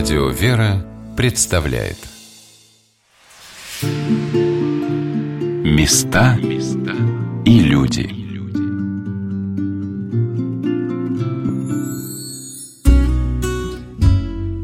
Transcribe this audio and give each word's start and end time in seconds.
Радио 0.00 0.30
«Вера» 0.30 0.82
представляет 1.14 1.98
Места 5.62 6.38
и 7.44 7.60
люди 7.60 8.08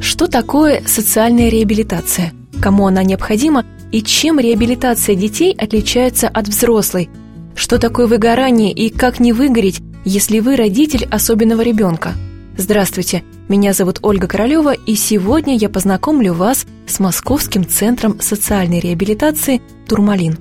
Что 0.01 0.27
такое 0.27 0.83
социальная 0.87 1.51
реабилитация? 1.51 2.33
Кому 2.63 2.87
она 2.87 3.03
необходима 3.03 3.67
и 3.93 4.03
чем 4.03 4.41
реабилитация 4.41 5.17
детей 5.17 5.55
отличается 5.55 6.29
от 6.29 6.49
взрослой? 6.49 7.11
Что 7.55 7.79
такое 7.79 8.07
выгорание 8.07 8.73
и 8.73 8.89
как 8.89 9.21
не 9.21 9.35
выгореть, 9.35 9.83
если 10.03 10.39
вы 10.39 10.57
родитель 10.57 11.07
особенного 11.11 11.61
ребенка? 11.61 12.15
Здравствуйте, 12.59 13.23
меня 13.49 13.75
зовут 13.75 13.99
Ольга 14.01 14.27
Королева, 14.27 14.73
и 14.73 14.95
сегодня 14.95 15.59
я 15.59 15.69
познакомлю 15.69 16.33
вас 16.33 16.65
с 16.87 16.99
Московским 17.01 17.69
центром 17.69 18.19
социальной 18.19 18.81
реабилитации 18.81 19.61
«Турмалин». 19.87 20.39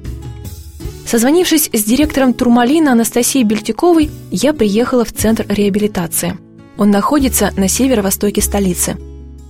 Созвонившись 1.05 1.70
с 1.73 1.84
директором 1.84 2.34
Турмалина 2.34 2.94
Анастасией 2.94 3.44
Бельтяковой, 3.44 4.09
я 4.31 4.53
приехала 4.53 5.03
в 5.03 5.12
центр 5.12 5.45
реабилитации. 5.49 6.38
Он 6.77 6.89
находится 6.89 7.52
на 7.58 7.67
северо-востоке 7.67 8.41
столицы. 8.41 8.95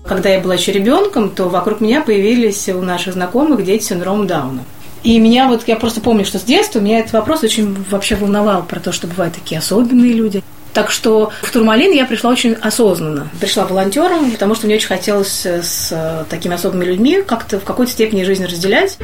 Когда 0.04 0.30
я 0.30 0.40
была 0.40 0.56
еще 0.56 0.72
ребенком, 0.72 1.30
то 1.30 1.48
вокруг 1.50 1.82
меня 1.82 2.02
появились 2.02 2.68
у 2.70 2.82
наших 2.82 3.14
знакомых 3.14 3.64
дети 3.64 3.84
с 3.84 3.88
синдромом 3.88 4.26
Дауна. 4.26 4.64
И 5.04 5.20
меня 5.20 5.48
вот, 5.48 5.68
я 5.68 5.76
просто 5.76 6.02
помню, 6.02 6.26
что 6.26 6.40
с 6.40 6.44
детства 6.44 6.80
меня 6.80 7.00
этот 7.00 7.14
вопрос 7.14 7.44
очень 7.44 7.76
вообще 7.92 8.16
волновал 8.16 8.64
про 8.64 8.80
то, 8.80 8.92
что 8.92 9.06
бывают 9.06 9.36
такие 9.36 9.60
особенные 9.60 10.14
люди. 10.14 10.44
Так 10.76 10.92
что 10.92 11.32
в 11.42 11.52
Турмалин 11.52 11.94
я 11.94 12.06
пришла 12.06 12.30
очень 12.30 12.54
осознанно. 12.54 13.30
Пришла 13.40 13.66
волонтером, 13.66 14.30
потому 14.30 14.56
что 14.56 14.66
мне 14.66 14.76
очень 14.76 14.90
хотелось 14.90 15.46
с 15.46 16.26
такими 16.30 16.54
особыми 16.54 16.84
людьми 16.84 17.24
как-то 17.26 17.62
в 17.62 17.64
какой-то 17.64 17.94
степени 17.94 18.24
жизнь 18.24 18.44
разделять. 18.46 18.98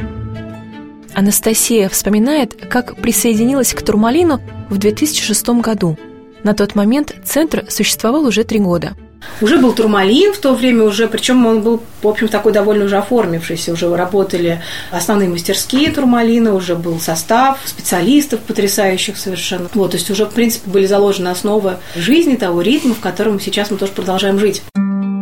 Анастасия 1.14 1.88
вспоминает, 1.88 2.54
как 2.68 2.96
присоединилась 2.96 3.72
к 3.72 3.80
Турмалину 3.80 4.42
в 4.68 4.76
2006 4.76 5.48
году. 5.60 5.98
На 6.42 6.52
тот 6.52 6.74
момент 6.74 7.14
центр 7.24 7.64
существовал 7.70 8.26
уже 8.26 8.44
три 8.44 8.58
года– 8.58 8.92
уже 9.40 9.58
был 9.58 9.72
турмалин 9.72 10.32
в 10.32 10.38
то 10.38 10.54
время 10.54 10.84
уже, 10.84 11.08
причем 11.08 11.44
он 11.46 11.62
был, 11.62 11.82
в 12.02 12.08
общем, 12.08 12.28
такой 12.28 12.52
довольно 12.52 12.84
уже 12.84 12.96
оформившийся, 12.96 13.72
уже 13.72 13.94
работали 13.94 14.62
основные 14.90 15.28
мастерские 15.28 15.90
турмалина, 15.90 16.54
уже 16.54 16.76
был 16.76 17.00
состав 17.00 17.58
специалистов 17.64 18.40
потрясающих 18.40 19.16
совершенно. 19.16 19.68
Вот, 19.74 19.92
то 19.92 19.96
есть 19.96 20.10
уже, 20.10 20.26
в 20.26 20.30
принципе, 20.30 20.70
были 20.70 20.86
заложены 20.86 21.28
основы 21.28 21.76
жизни, 21.96 22.36
того 22.36 22.62
ритма, 22.62 22.94
в 22.94 23.00
котором 23.00 23.40
сейчас 23.40 23.70
мы 23.70 23.76
тоже 23.76 23.92
продолжаем 23.92 24.38
жить. 24.38 24.62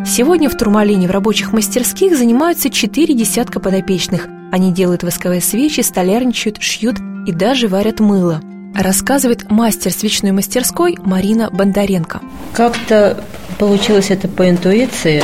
Сегодня 0.06 0.48
в 0.48 0.56
Турмалине 0.56 1.08
в 1.08 1.10
рабочих 1.10 1.52
мастерских 1.52 2.16
занимаются 2.16 2.70
четыре 2.70 3.14
десятка 3.14 3.60
подопечных. 3.60 4.28
Они 4.50 4.72
делают 4.72 5.02
восковые 5.02 5.40
свечи, 5.40 5.80
столярничают, 5.82 6.60
шьют 6.60 6.96
и 7.26 7.32
даже 7.32 7.68
варят 7.68 8.00
мыло– 8.00 8.40
рассказывает 8.74 9.50
мастер 9.50 9.92
свечной 9.92 10.32
мастерской 10.32 10.96
Марина 11.02 11.50
Бондаренко. 11.50 12.20
Как-то 12.52 13.24
получилось 13.58 14.10
это 14.10 14.28
по 14.28 14.48
интуиции. 14.48 15.22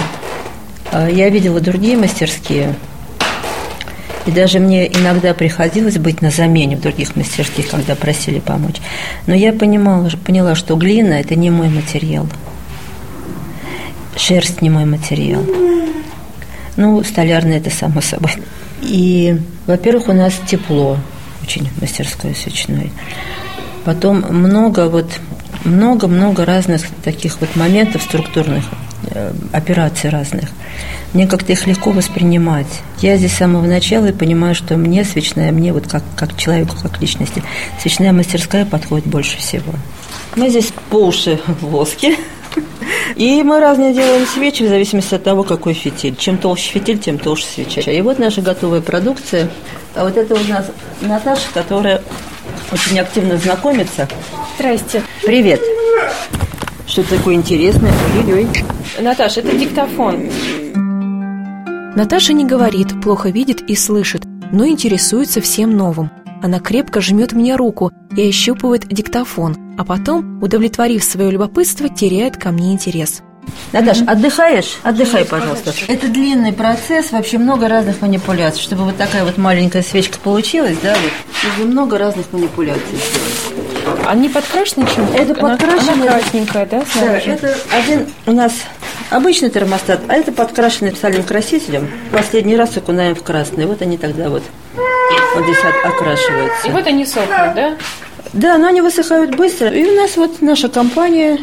А, 0.93 1.09
я 1.09 1.29
видела 1.31 1.61
другие 1.61 1.97
мастерские, 1.97 2.75
и 4.27 4.33
даже 4.33 4.59
мне 4.59 4.89
иногда 4.89 5.35
приходилось 5.35 5.99
быть 5.99 6.21
на 6.21 6.31
замене 6.31 6.77
в 6.77 6.81
других 6.81 7.15
мастерских, 7.15 7.69
когда 7.69 7.95
просили 7.95 8.41
помочь. 8.41 8.77
Но 9.27 9.35
я 9.35 9.53
понимала, 9.53 10.11
поняла, 10.25 10.55
что 10.57 10.75
глина– 10.75 11.13
это 11.15 11.37
не 11.37 11.51
мой 11.51 11.69
материал. 11.69 12.27
Шерсть 14.17 14.63
не 14.63 14.71
мой 14.71 14.85
материал. 14.85 15.45
Ну, 16.77 17.03
столярный– 17.05 17.57
это 17.59 17.71
само 17.71 18.01
собой. 18.01 18.33
И, 18.83 19.39
во-первых, 19.67 20.09
у 20.09 20.13
нас 20.13 20.35
тепло 20.49 20.99
очень 21.47 21.69
в 21.69 21.81
мастерской 21.81 22.35
свечной. 22.35 22.91
Потом 23.85 24.25
много 24.31 24.89
вот 24.89 25.07
много-много 25.65 26.45
разных 26.45 26.83
таких 27.05 27.41
вот 27.41 27.55
моментов 27.57 28.03
структурных, 28.03 28.65
э, 29.11 29.33
операций 29.53 30.11
разных. 30.11 30.51
Мне 31.13 31.27
как-то 31.27 31.53
их 31.53 31.67
легко 31.67 31.91
воспринимать. 31.91 32.67
Я 33.01 33.17
здесь 33.17 33.33
с 33.33 33.39
самого 33.39 33.67
начала 33.67 34.07
и 34.07 34.13
понимаю, 34.13 34.55
что 34.55 34.77
мне 34.77 35.05
свечная, 35.05 35.51
мне 35.53 35.73
вот 35.73 35.89
как, 35.89 36.03
как 36.17 36.37
человеку, 36.37 36.77
как 36.81 37.01
личности, 37.01 37.43
свечная 37.81 38.13
мастерская 38.13 38.65
подходит 38.65 39.07
больше 39.07 39.39
всего. 39.39 39.73
Мы 40.37 40.51
здесь 40.51 40.73
по 40.91 41.07
уши 41.07 41.41
в 41.47 41.67
воске. 41.67 42.17
И 43.17 43.43
мы 43.43 43.61
разные 43.61 43.95
делаем 43.95 44.27
свечи 44.27 44.63
в 44.63 44.69
зависимости 44.69 45.15
от 45.15 45.25
того, 45.25 45.43
какой 45.43 45.75
фитиль. 45.75 46.17
Чем 46.17 46.39
толще 46.39 46.71
фитиль, 46.73 46.99
тем 46.99 47.19
толще 47.19 47.47
свеча. 47.47 47.91
И 47.91 48.01
вот 48.03 48.19
наша 48.19 48.43
готовая 48.43 48.81
продукция. 48.81 49.49
А 49.97 50.05
вот 50.05 50.15
это 50.17 50.35
у 50.35 50.45
нас 50.49 50.71
Наташа, 51.01 51.49
которая 51.55 52.03
очень 52.71 53.01
активно 53.01 53.39
знакомится. 53.39 54.07
Здрасте. 54.57 55.03
Привет. 55.25 55.61
Что 56.87 57.03
такое 57.03 57.35
интересное? 57.35 57.93
Ой-ой. 58.23 58.47
Наташа, 59.01 59.41
это 59.41 59.57
диктофон. 59.57 60.29
Наташа 61.97 62.35
не 62.35 62.45
говорит, 62.45 63.01
плохо 63.03 63.31
видит 63.31 63.63
и 63.63 63.75
слышит, 63.75 64.25
но 64.53 64.69
интересуется 64.69 65.41
всем 65.41 65.75
новым. 65.75 66.11
Она 66.43 66.61
крепко 66.61 67.01
жмет 67.01 67.33
мне 67.33 67.57
руку 67.57 67.91
и 68.15 68.29
ощупывает 68.29 68.87
диктофон, 68.87 69.57
а 69.79 69.85
потом, 69.85 70.43
удовлетворив 70.43 71.03
свое 71.03 71.31
любопытство, 71.31 71.89
теряет 71.89 72.37
ко 72.37 72.51
мне 72.51 72.75
интерес. 72.75 73.23
Наташ, 73.73 73.99
отдыхаешь? 74.07 74.79
Отдыхай, 74.83 75.25
пожалуйста. 75.25 75.73
Это 75.89 76.09
длинный 76.09 76.53
процесс, 76.53 77.11
вообще 77.13 77.39
много 77.39 77.69
разных 77.69 78.01
манипуляций. 78.01 78.63
Чтобы 78.63 78.85
вот 78.85 78.97
такая 78.97 79.25
вот 79.25 79.39
маленькая 79.39 79.83
свечка 79.83 80.19
получилась, 80.19 80.77
да, 80.83 80.95
вот, 80.95 81.13
нужно 81.45 81.73
много 81.73 81.99
разных 81.99 82.33
манипуляций 82.33 82.99
Они 84.07 84.29
подкрашены 84.29 84.87
чем-то? 84.95 85.17
Это 85.17 85.35
подкрашено. 85.35 85.93
Она, 85.93 86.07
красненькая, 86.07 86.67
да, 86.67 86.83
снаружи? 86.91 87.39
Да, 87.41 87.49
это 87.49 87.57
один 87.77 88.07
у 88.27 88.33
нас 88.33 88.53
обычный 89.11 89.51
термостат, 89.51 90.01
а 90.09 90.15
это 90.15 90.33
подкрашенный 90.33 90.93
специальным 90.93 91.25
красителем. 91.25 91.91
Последний 92.13 92.57
раз 92.57 92.77
окунаем 92.77 93.15
в 93.15 93.23
красный. 93.23 93.67
Вот 93.67 93.83
они 93.83 93.99
тогда 93.99 94.29
вот, 94.29 94.43
вот 95.35 95.45
здесь 95.45 95.59
окрашиваются. 95.85 96.69
И 96.69 96.71
вот 96.71 96.87
они 96.87 97.05
сохнут, 97.05 97.55
да? 97.55 97.77
Да, 98.33 98.59
но 98.59 98.69
они 98.69 98.81
высыхают 98.81 99.35
быстро. 99.35 99.69
И 99.69 99.85
у 99.85 99.95
нас 99.95 100.17
вот 100.17 100.43
наша 100.43 100.69
компания 100.69 101.39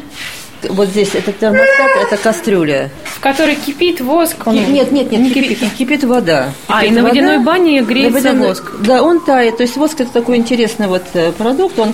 вот 0.69 0.89
здесь 0.89 1.13
это 1.13 1.31
термостат, 1.31 1.91
это 2.01 2.17
кастрюля. 2.17 2.89
В 3.05 3.19
которой 3.19 3.55
кипит 3.55 4.01
воск? 4.01 4.35
Он... 4.45 4.55
Нет, 4.55 4.91
нет, 4.91 5.11
нет, 5.11 5.21
не 5.21 5.29
кипит, 5.29 5.59
кипит, 5.59 5.73
кипит 5.73 6.03
вода. 6.03 6.51
А, 6.67 6.81
кипит 6.81 6.91
и 6.91 6.95
на 6.95 7.03
водяной 7.03 7.39
бане 7.39 7.81
греется 7.81 8.13
водяной... 8.13 8.47
воск? 8.47 8.71
Да, 8.79 9.01
он 9.01 9.19
тает. 9.19 9.57
То 9.57 9.63
есть 9.63 9.77
воск 9.77 10.01
это 10.01 10.11
такой 10.11 10.37
интересный 10.37 10.87
вот 10.87 11.03
э, 11.13 11.31
продукт, 11.31 11.77
он 11.79 11.93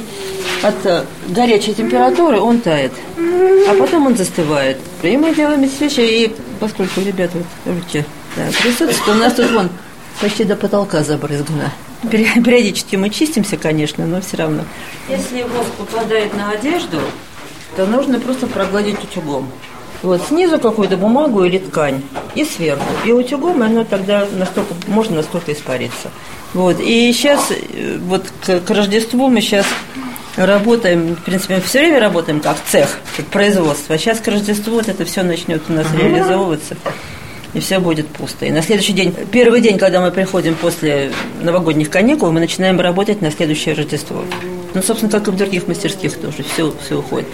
от 0.62 0.86
э, 0.86 1.04
горячей 1.28 1.74
температуры 1.74 2.40
он 2.40 2.60
тает, 2.60 2.92
а 3.18 3.76
потом 3.78 4.08
он 4.08 4.18
застывает. 4.18 4.78
И 5.02 5.16
мы 5.18 5.34
делаем 5.34 5.62
вещи, 5.62 6.00
и 6.00 6.36
поскольку 6.60 7.02
ребята 7.02 7.38
вот, 7.38 7.76
руки 7.76 8.06
да, 8.36 8.44
присутствуют, 8.62 9.08
у 9.08 9.14
нас 9.14 9.34
тут 9.34 9.52
вон 9.52 9.70
почти 10.22 10.44
до 10.44 10.56
потолка 10.56 11.04
забрызгано. 11.04 11.72
Периодически 12.10 12.96
мы 12.96 13.10
чистимся, 13.10 13.58
конечно, 13.58 14.06
но 14.06 14.22
все 14.22 14.38
равно. 14.38 14.64
Если 15.10 15.44
воск 15.44 15.72
попадает 15.78 16.34
на 16.36 16.52
одежду, 16.52 17.02
то 17.76 17.86
нужно 17.86 18.20
просто 18.20 18.48
прогладить 18.48 19.04
утюгом. 19.04 19.50
Вот 20.02 20.22
снизу 20.28 20.60
какую-то 20.60 20.96
бумагу 20.96 21.44
или 21.44 21.58
ткань, 21.58 22.02
и 22.34 22.46
сверху. 22.46 22.86
И 23.06 23.12
утюгом 23.12 23.62
оно 23.62 23.84
тогда 23.84 24.26
настолько, 24.32 24.74
можно 24.88 25.18
насколько 25.18 25.52
испариться. 25.52 26.10
Вот. 26.54 26.80
И 26.80 27.12
сейчас, 27.12 27.52
э, 27.52 27.98
вот 28.00 28.32
к, 28.46 28.62
к 28.62 28.70
Рождеству 28.70 29.28
мы 29.28 29.42
сейчас 29.42 29.66
работаем, 30.38 31.16
в 31.16 31.24
принципе, 31.24 31.56
мы 31.56 31.62
все 31.62 31.80
время 31.80 32.00
работаем 32.00 32.40
как 32.40 32.58
цех, 32.66 33.00
как 33.18 33.26
производство. 33.28 33.96
А 33.96 33.98
сейчас 33.98 34.20
к 34.20 34.28
Рождеству 34.28 34.76
вот 34.76 34.88
это 34.88 35.04
все 35.04 35.22
начнет 35.24 35.62
у 35.70 35.74
нас 35.74 35.88
реализовываться 35.94 36.78
и 37.54 37.60
все 37.60 37.80
будет 37.80 38.08
пусто. 38.08 38.46
И 38.46 38.52
на 38.52 38.62
следующий 38.62 38.94
день, 38.94 39.14
первый 39.32 39.62
день, 39.62 39.78
когда 39.78 40.02
мы 40.02 40.12
приходим 40.12 40.56
после 40.56 41.12
новогодних 41.42 41.90
каникул, 41.90 42.32
мы 42.32 42.40
начинаем 42.40 42.80
работать 42.80 43.22
на 43.22 43.32
следующее 43.32 43.76
Рождество. 43.76 44.24
Ну, 44.74 44.82
собственно, 44.82 45.12
как 45.12 45.28
и 45.28 45.32
в 45.32 45.36
других 45.36 45.68
мастерских 45.68 46.16
тоже, 46.18 46.44
все, 46.44 46.74
все 46.86 47.00
уходит. 47.00 47.28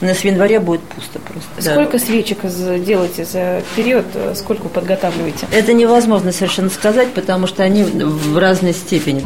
У 0.00 0.04
нас 0.04 0.18
в 0.18 0.24
январе 0.24 0.60
будет 0.60 0.82
пусто 0.82 1.18
просто. 1.18 1.48
Сколько 1.72 1.98
да. 1.98 2.04
свечек 2.04 2.42
делаете 2.84 3.24
за 3.24 3.62
период? 3.74 4.06
Сколько 4.34 4.68
подготавливаете? 4.68 5.46
Это 5.50 5.72
невозможно 5.72 6.30
совершенно 6.30 6.70
сказать, 6.70 7.12
потому 7.14 7.46
что 7.46 7.62
они 7.64 7.82
в 7.82 8.38
разной 8.38 8.74
степени. 8.74 9.20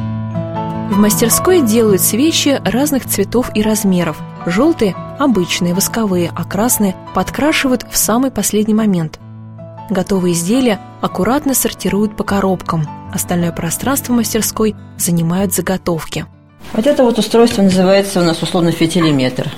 В 0.93 0.99
мастерской 0.99 1.63
делают 1.63 2.01
свечи 2.01 2.61
разных 2.65 3.07
цветов 3.07 3.51
и 3.55 3.63
размеров. 3.63 4.19
Желтые– 4.47 4.95
обычные, 5.19 5.75
восковые, 5.75 6.31
а 6.35 6.45
красные 6.45 6.95
подкрашивают 7.15 7.87
в 7.91 7.97
самый 7.97 8.31
последний 8.31 8.75
момент. 8.75 9.19
Готовые 9.89 10.35
изделия 10.35 10.81
аккуратно 11.01 11.55
сортируют 11.55 12.17
по 12.17 12.25
коробкам. 12.25 12.87
Остальное 13.13 13.53
пространство 13.53 14.13
мастерской 14.13 14.75
занимают 14.99 15.53
заготовки. 15.53 16.27
Вот 16.73 16.87
это 16.87 17.03
вот 17.05 17.19
устройство 17.19 17.63
называется 17.63 18.21
у 18.21 18.25
нас 18.25 18.43
условно 18.43 18.73
фитилиметр. 18.73 19.51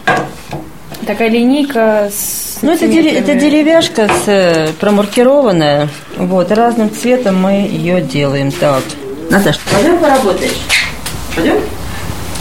Такая 1.06 1.28
линейка 1.28 2.10
с 2.12 2.58
Ну, 2.62 2.72
это, 2.72 2.86
дере- 2.86 3.10
это 3.18 3.34
деревяшка 3.34 4.08
с, 4.08 4.22
э, 4.26 4.68
промаркированная. 4.80 5.88
Вот, 6.16 6.50
разным 6.50 6.90
цветом 6.90 7.40
мы 7.42 7.68
ее 7.70 8.00
делаем. 8.00 8.50
Так. 8.52 8.82
Наташа, 9.30 9.58
пойдем 9.72 9.98
поработаешь? 9.98 10.52
Пойдем? 11.34 11.56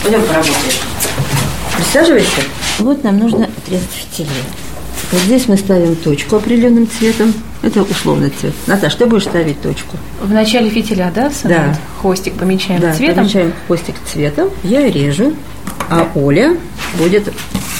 Пойдем 0.03 0.21
поработаешь. 0.21 0.79
Присаживайся. 1.75 2.41
Вот 2.79 3.03
нам 3.03 3.19
нужно 3.19 3.45
отрезать 3.57 3.89
фитили. 3.91 4.29
Вот 5.11 5.21
здесь 5.21 5.47
мы 5.47 5.57
ставим 5.57 5.95
точку 5.95 6.37
определенным 6.37 6.87
цветом. 6.89 7.33
Это 7.61 7.81
условный 7.83 8.29
цвет. 8.29 8.53
Наташ, 8.67 8.95
ты 8.95 9.05
будешь 9.05 9.23
ставить 9.23 9.61
точку. 9.61 9.97
В 10.21 10.31
начале 10.31 10.69
фитиля, 10.69 11.11
да, 11.13 11.29
Сандра? 11.31 11.59
Да. 11.67 11.77
Хвостик 12.01 12.33
помечаем 12.35 12.79
Да, 12.81 12.93
цветом. 12.93 13.15
помечаем 13.23 13.53
хвостик 13.67 13.95
цветом. 14.05 14.49
Я 14.63 14.89
режу, 14.89 15.33
а 15.89 16.07
Оля 16.15 16.55
будет 16.97 17.31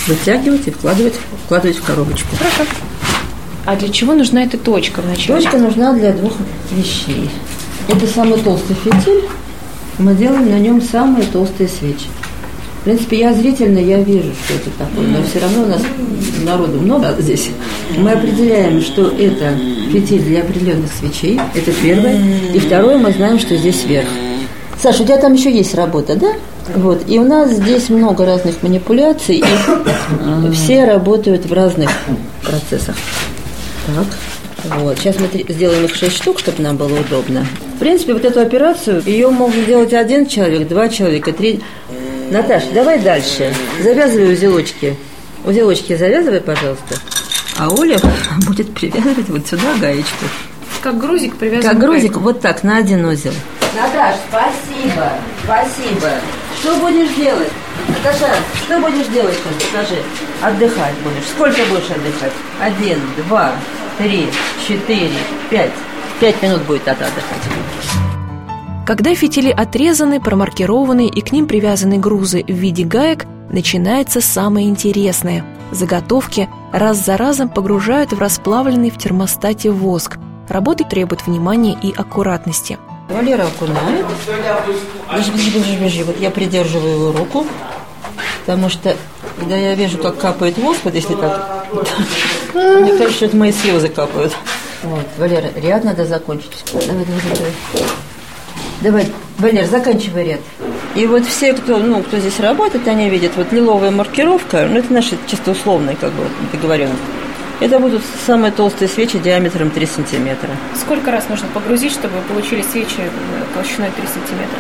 вытягивать 0.07 0.67
и 0.67 0.71
вкладывать, 0.71 1.15
вкладывать 1.45 1.77
в 1.77 1.83
коробочку. 1.83 2.35
Хорошо. 2.35 2.69
А 3.65 3.75
для 3.75 3.89
чего 3.89 4.13
нужна 4.13 4.44
эта 4.44 4.57
точка 4.57 5.01
в 5.01 5.07
начале? 5.07 5.41
Точка 5.41 5.57
нужна 5.57 5.94
для 5.94 6.11
двух 6.11 6.33
вещей. 6.71 7.29
Это 7.88 8.07
самый 8.07 8.39
толстый 8.39 8.75
фитиль. 8.75 9.23
Мы 10.00 10.15
делаем 10.15 10.50
на 10.50 10.59
нем 10.59 10.81
самые 10.81 11.25
толстые 11.27 11.69
свечи. 11.69 12.07
В 12.81 12.83
принципе, 12.83 13.19
я 13.19 13.33
зрительно, 13.33 13.77
я 13.77 14.01
вижу, 14.01 14.33
что 14.44 14.55
это 14.55 14.69
такое, 14.77 15.07
но 15.07 15.23
все 15.23 15.39
равно 15.39 15.63
у 15.63 15.67
нас 15.67 15.81
народу 16.44 16.81
много 16.81 17.15
здесь. 17.19 17.50
Мы 17.97 18.11
определяем, 18.11 18.81
что 18.81 19.07
это 19.07 19.57
фитиль 19.94 20.21
для 20.21 20.41
определенных 20.41 20.91
свечей, 20.91 21.39
это 21.55 21.71
первое. 21.71 22.19
И 22.53 22.59
второе, 22.59 22.97
мы 22.97 23.13
знаем, 23.13 23.39
что 23.39 23.55
здесь 23.55 23.85
верх. 23.85 24.07
Саша, 24.77 25.03
у 25.03 25.05
тебя 25.05 25.17
там 25.17 25.31
еще 25.31 25.50
есть 25.50 25.75
работа, 25.75 26.17
да? 26.17 26.33
Вот. 26.75 27.04
И 27.07 27.19
у 27.19 27.24
нас 27.24 27.51
здесь 27.51 27.89
много 27.89 28.25
разных 28.25 28.63
манипуляций, 28.63 29.38
и 29.38 30.51
все 30.54 30.86
работают 30.86 31.45
в 31.45 31.54
разных 31.54 31.89
процессах. 32.42 32.95
Так. 33.88 34.06
Вот. 34.80 34.98
Сейчас 34.98 35.18
мы 35.19 35.27
сделаем 35.50 35.86
их 35.86 35.95
шесть 35.95 36.18
штук, 36.18 36.39
чтобы 36.39 36.62
нам 36.62 36.77
было 36.77 37.00
удобно. 37.00 37.45
В 37.75 37.80
принципе, 37.80 38.13
вот 38.13 38.24
эту 38.24 38.39
операцию, 38.39 39.04
ее 39.06 39.30
могут 39.30 39.65
делать 39.65 39.94
один 39.94 40.25
человек, 40.25 40.68
два 40.68 40.88
человека, 40.88 41.33
три. 41.33 41.62
Наташа, 42.31 42.68
давай 42.74 43.00
дальше. 43.00 43.54
Завязывай 43.81 44.33
узелочки. 44.33 44.95
Узелочки 45.45 45.95
завязывай, 45.95 46.39
пожалуйста. 46.39 46.95
А 47.57 47.69
Оля 47.69 48.00
будет 48.48 48.74
привязывать 48.74 49.30
вот 49.30 49.45
сюда 49.45 49.75
гаечку. 49.80 50.25
Как 50.81 50.98
грузик 50.98 51.36
привязан 51.36 51.69
Как 51.69 51.80
грузик, 51.80 52.18
вот 52.18 52.42
так, 52.42 52.63
на 52.63 52.77
один 52.77 53.06
узел. 53.06 53.31
Наташ, 53.75 54.15
спасибо, 54.30 55.12
спасибо. 55.44 56.12
Что 56.63 56.77
будешь 56.77 57.13
делать? 57.18 57.51
Наташа, 57.89 58.33
что 58.56 58.80
будешь 58.80 59.07
делать 59.07 59.36
там? 59.44 59.51
Скажи. 59.69 60.01
Отдыхать 60.42 60.94
будешь. 61.04 61.27
Сколько 61.36 61.60
будешь 61.69 61.92
отдыхать? 61.92 62.31
Один, 62.62 63.00
два, 63.27 63.51
три, 63.98 64.30
четыре, 64.65 65.12
пять. 65.50 65.74
Пять 66.21 66.42
минут 66.42 66.62
будет 66.62 66.88
от 66.88 67.01
отдыхать. 67.01 67.44
Когда 68.86 69.13
фитили 69.13 69.50
отрезаны, 69.50 70.21
промаркированы 70.21 71.07
и 71.07 71.19
к 71.19 71.33
ним 71.33 71.48
привязаны 71.48 71.98
грузы 71.98 72.45
в 72.48 72.54
виде 72.54 72.86
гаек, 72.86 73.25
начинается 73.50 74.21
самое 74.21 74.69
интересное. 74.69 75.44
Заготовки 75.71 76.48
раз 76.71 77.04
за 77.04 77.18
разом 77.18 77.50
погружают 77.50 78.13
в 78.13 78.19
расплавленный 78.19 78.89
в 78.89 78.98
термостате 78.98 79.69
воск. 79.69 80.18
Работа 80.48 80.86
требует 80.86 81.27
внимания 81.27 81.77
и 81.83 81.92
аккуратности. 81.92 82.77
Валера 83.13 83.44
окунает. 83.44 84.06
Бежи, 85.15 85.31
бежи, 85.31 85.50
бежи, 85.51 85.75
бежи. 85.77 86.04
Вот 86.04 86.19
я 86.19 86.31
придерживаю 86.31 86.94
его 86.95 87.12
руку, 87.12 87.45
потому 88.45 88.69
что, 88.69 88.95
когда 89.39 89.56
я 89.56 89.75
вижу, 89.75 90.00
как 90.00 90.18
капает 90.18 90.57
воск, 90.57 90.80
вот 90.83 90.95
если 90.95 91.13
так, 91.13 91.68
мне 92.54 92.92
кажется, 92.92 93.12
что 93.13 93.25
это 93.25 93.38
мои 93.38 93.51
слезы 93.51 93.89
капают. 93.89 94.33
Вот, 94.81 95.06
Валера, 95.18 95.50
ряд 95.56 95.83
надо 95.83 96.06
закончить. 96.06 96.65
Давай, 96.74 96.88
давай, 96.88 97.21
давай. 97.36 97.54
Давай, 98.81 99.07
Валер, 99.38 99.65
заканчивай 99.68 100.24
ряд. 100.25 100.42
И 100.95 101.06
вот 101.06 101.25
все, 101.25 101.54
кто, 101.54 101.77
ну, 101.77 102.01
кто 102.01 102.18
здесь 102.18 102.39
работает, 102.39 102.88
они 102.88 103.10
видят, 103.10 103.33
вот 103.36 103.51
лиловая 103.54 103.92
маркировка, 103.92 104.68
ну, 104.69 104.80
это 104.80 104.92
наша 104.92 105.15
чисто 105.27 105.51
условная, 105.51 105.95
как 105.95 106.12
бы, 106.12 106.24
договоренность. 106.51 107.00
Это 107.59 107.79
будут 107.79 108.01
самые 108.25 108.51
толстые 108.51 108.89
свечи 108.89 109.19
диаметром 109.19 109.69
3 109.69 109.85
сантиметра. 109.85 110.50
Сколько 110.79 111.11
раз 111.11 111.29
нужно 111.29 111.47
погрузить, 111.53 111.94
чтобы 111.94 112.21
получили 112.27 112.61
свечи 112.61 113.09
толщиной 113.53 113.91
3 113.95 114.07
сантиметра? 114.07 114.59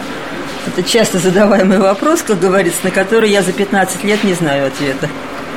Это 0.67 0.83
часто 0.83 1.19
задаваемый 1.19 1.79
вопрос, 1.79 2.21
как 2.21 2.39
говорится, 2.39 2.79
на 2.83 2.91
который 2.91 3.29
я 3.29 3.41
за 3.41 3.51
15 3.51 4.03
лет 4.03 4.23
не 4.23 4.33
знаю 4.33 4.67
ответа. 4.67 5.09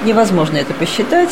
Невозможно 0.04 0.56
это 0.56 0.74
посчитать. 0.74 1.30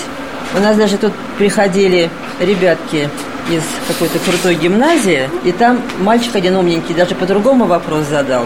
У 0.56 0.60
нас 0.60 0.76
даже 0.76 0.96
тут 0.98 1.12
приходили 1.38 2.10
ребятки 2.40 3.08
из 3.50 3.62
какой-то 3.88 4.18
крутой 4.18 4.54
гимназии, 4.54 5.28
и 5.44 5.52
там 5.52 5.80
мальчик 5.98 6.34
один 6.36 6.56
умненький 6.56 6.94
даже 6.94 7.14
по-другому 7.14 7.66
вопрос 7.66 8.06
задал. 8.06 8.44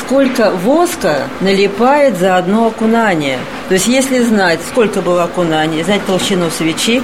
Сколько 0.00 0.50
воска 0.50 1.28
налипает 1.40 2.18
за 2.18 2.36
одно 2.36 2.66
окунание? 2.66 3.38
То 3.68 3.74
есть, 3.74 3.86
если 3.86 4.20
знать, 4.20 4.60
сколько 4.68 5.02
было 5.02 5.24
окунаний, 5.24 5.82
знать 5.82 6.04
толщину 6.06 6.50
свечи, 6.50 7.02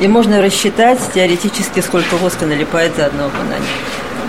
и 0.00 0.08
можно 0.08 0.42
рассчитать 0.42 0.98
теоретически, 1.14 1.80
сколько 1.80 2.16
воска 2.16 2.46
налипает 2.46 2.94
за 2.96 3.06
одно 3.06 3.26
окунание. 3.26 3.68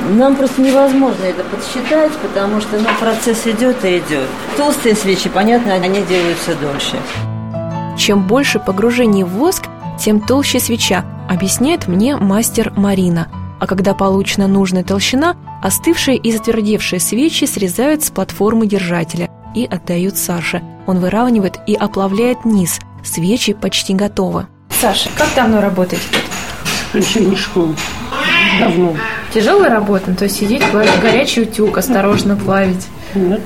Нам 0.10 0.36
просто 0.36 0.62
невозможно 0.62 1.26
это 1.26 1.44
подсчитать, 1.44 2.12
потому 2.22 2.62
что 2.62 2.78
ну, 2.78 2.88
процесс 3.00 3.46
идет 3.46 3.84
и 3.84 3.98
идет. 3.98 4.28
Толстые 4.56 4.96
свечи, 4.96 5.30
понятно, 5.30 5.74
они 5.74 6.02
делаются 6.02 6.56
дольше. 6.56 6.98
Чем 8.08 8.26
больше 8.26 8.60
погружений 8.60 9.26
в 9.26 9.32
воск, 9.32 9.64
тем 10.00 10.22
толще 10.22 10.62
свеча, 10.62 11.04
объясняет 11.28 11.90
мне 11.90 12.16
мастер 12.16 12.72
Марина. 12.78 13.28
А 13.60 13.68
когда 13.68 13.94
получена 13.94 14.48
нужная 14.48 14.86
толщина, 14.86 15.36
остывшие 15.62 16.16
и 16.16 16.32
затвердевшие 16.32 17.02
свечи 17.02 17.44
срезают 17.44 18.06
с 18.06 18.12
платформы 18.12 18.66
держателя 18.66 19.30
и 19.54 19.66
отдают 19.66 20.18
Саше. 20.18 20.64
Он 20.86 21.00
выравнивает 21.00 21.60
и 21.68 21.76
оплавляет 21.76 22.46
низ. 22.46 22.80
Свечи 23.04 23.52
почти 23.52 23.94
готовы. 23.94 24.48
Саша, 24.70 25.10
как 25.18 25.28
давно 25.36 25.60
работаете 25.60 26.06
тут? 26.10 26.24
окончания 26.92 27.36
школы. 27.36 27.76
Давно. 28.58 28.96
Тяжелая 29.34 29.70
работа, 29.70 30.16
то 30.16 30.24
есть 30.24 30.38
сидеть, 30.38 30.64
плавить 30.72 30.98
горячий 31.02 31.42
утюг, 31.42 31.78
осторожно 31.78 32.38
плавить. 32.38 32.88
Нет. 33.16 33.42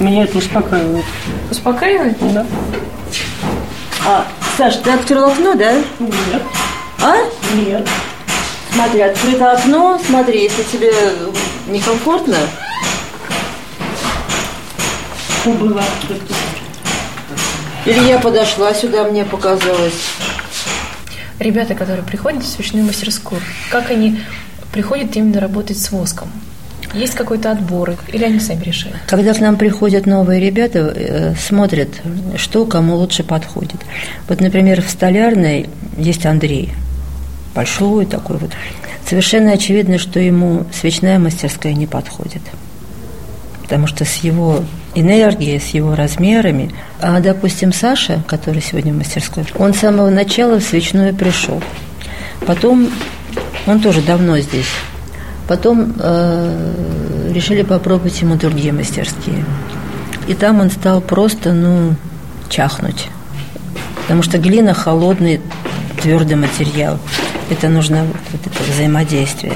Меня 0.00 0.24
это 0.24 0.36
успокаивает. 0.36 1.06
Успокаивает? 1.50 2.18
Да. 2.34 2.44
А, 4.06 4.26
Саш, 4.56 4.76
ты 4.76 4.90
открыл 4.90 5.26
окно, 5.26 5.54
да? 5.54 5.74
Нет. 6.00 6.42
А? 7.00 7.16
Нет. 7.54 7.88
Смотри, 8.72 9.00
открыто 9.02 9.52
окно, 9.52 10.00
смотри, 10.04 10.42
если 10.44 10.62
тебе 10.64 10.92
некомфортно, 11.68 12.38
Что 15.42 15.50
было 15.52 15.80
открыто? 15.80 16.34
или 17.84 17.98
я 18.08 18.18
подошла 18.18 18.72
сюда, 18.74 19.04
мне 19.04 19.24
показалось. 19.24 19.92
Ребята, 21.38 21.74
которые 21.74 22.04
приходят 22.04 22.42
в 22.44 22.48
свечную 22.48 22.84
мастерскую, 22.86 23.40
как 23.70 23.90
они 23.90 24.20
приходят 24.72 25.14
именно 25.16 25.40
работать 25.40 25.78
с 25.78 25.90
воском? 25.90 26.30
Есть 26.94 27.14
какой-то 27.14 27.50
отбор 27.50 27.94
или 28.08 28.24
они 28.24 28.38
сами 28.38 28.62
решают? 28.62 28.98
Когда 29.06 29.32
к 29.32 29.40
нам 29.40 29.56
приходят 29.56 30.06
новые 30.06 30.40
ребята, 30.40 30.92
э, 30.94 31.34
смотрят, 31.36 31.88
что 32.36 32.66
кому 32.66 32.96
лучше 32.96 33.22
подходит. 33.24 33.80
Вот, 34.28 34.40
например, 34.40 34.82
в 34.82 34.90
столярной 34.90 35.68
есть 35.96 36.26
Андрей, 36.26 36.72
большой 37.54 38.04
такой 38.04 38.36
вот. 38.36 38.50
Совершенно 39.08 39.52
очевидно, 39.52 39.98
что 39.98 40.20
ему 40.20 40.66
свечная 40.72 41.18
мастерская 41.18 41.72
не 41.72 41.86
подходит. 41.86 42.42
Потому 43.62 43.86
что 43.86 44.04
с 44.04 44.16
его 44.16 44.62
энергией, 44.94 45.58
с 45.58 45.68
его 45.68 45.94
размерами. 45.94 46.70
А, 47.00 47.20
допустим, 47.20 47.72
Саша, 47.72 48.22
который 48.26 48.60
сегодня 48.60 48.92
в 48.92 48.98
мастерской, 48.98 49.44
он 49.58 49.72
с 49.72 49.78
самого 49.78 50.10
начала 50.10 50.60
в 50.60 50.62
свечную 50.62 51.14
пришел. 51.14 51.62
Потом, 52.46 52.90
он 53.66 53.80
тоже 53.80 54.02
давно 54.02 54.38
здесь. 54.38 54.68
Потом 55.48 55.94
э, 55.98 57.32
решили 57.32 57.62
попробовать 57.62 58.20
ему 58.22 58.36
другие 58.36 58.72
мастерские. 58.72 59.44
И 60.28 60.34
там 60.34 60.60
он 60.60 60.70
стал 60.70 61.00
просто, 61.00 61.52
ну, 61.52 61.94
чахнуть. 62.48 63.08
Потому 64.02 64.22
что 64.22 64.38
глина 64.38 64.74
холодный, 64.74 65.40
твердый 66.00 66.36
материал. 66.36 66.98
Это 67.50 67.68
нужно 67.68 68.04
вот, 68.04 68.40
это 68.46 68.72
взаимодействие 68.72 69.54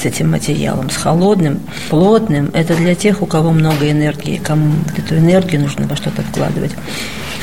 с 0.00 0.04
этим 0.04 0.30
материалом, 0.30 0.90
с 0.90 0.96
холодным, 0.96 1.60
плотным. 1.90 2.50
Это 2.54 2.74
для 2.74 2.94
тех, 2.94 3.20
у 3.22 3.26
кого 3.26 3.50
много 3.50 3.90
энергии, 3.90 4.38
кому 4.42 4.72
эту 4.96 5.16
энергию 5.18 5.60
нужно 5.60 5.86
во 5.86 5.96
что-то 5.96 6.22
вкладывать. 6.22 6.72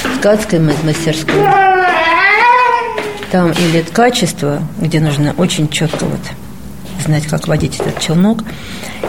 В 0.04 0.18
ткацкой 0.20 0.60
ма- 0.60 0.74
мастерской 0.84 1.44
там 3.32 3.52
или 3.52 3.82
качество, 3.92 4.62
где 4.80 5.00
нужно 5.00 5.34
очень 5.38 5.68
четко 5.68 6.06
вот 6.06 6.20
знать, 7.06 7.26
как 7.26 7.48
водить 7.48 7.80
этот 7.80 8.00
челнок, 8.00 8.44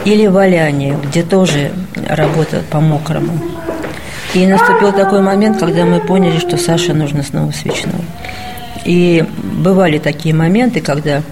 или 0.05 0.27
валяние, 0.27 0.97
где 1.03 1.23
тоже 1.23 1.71
работа 2.07 2.63
по-мокрому. 2.69 3.39
И 4.33 4.45
наступил 4.45 4.91
такой 4.91 5.21
момент, 5.21 5.59
когда 5.59 5.85
мы 5.85 5.99
поняли, 5.99 6.39
что 6.39 6.57
Саше 6.57 6.93
нужно 6.93 7.23
снова 7.23 7.51
свечную. 7.51 8.03
И 8.85 9.25
бывали 9.43 9.97
такие 9.97 10.33
моменты, 10.33 10.81
когда 10.81 11.23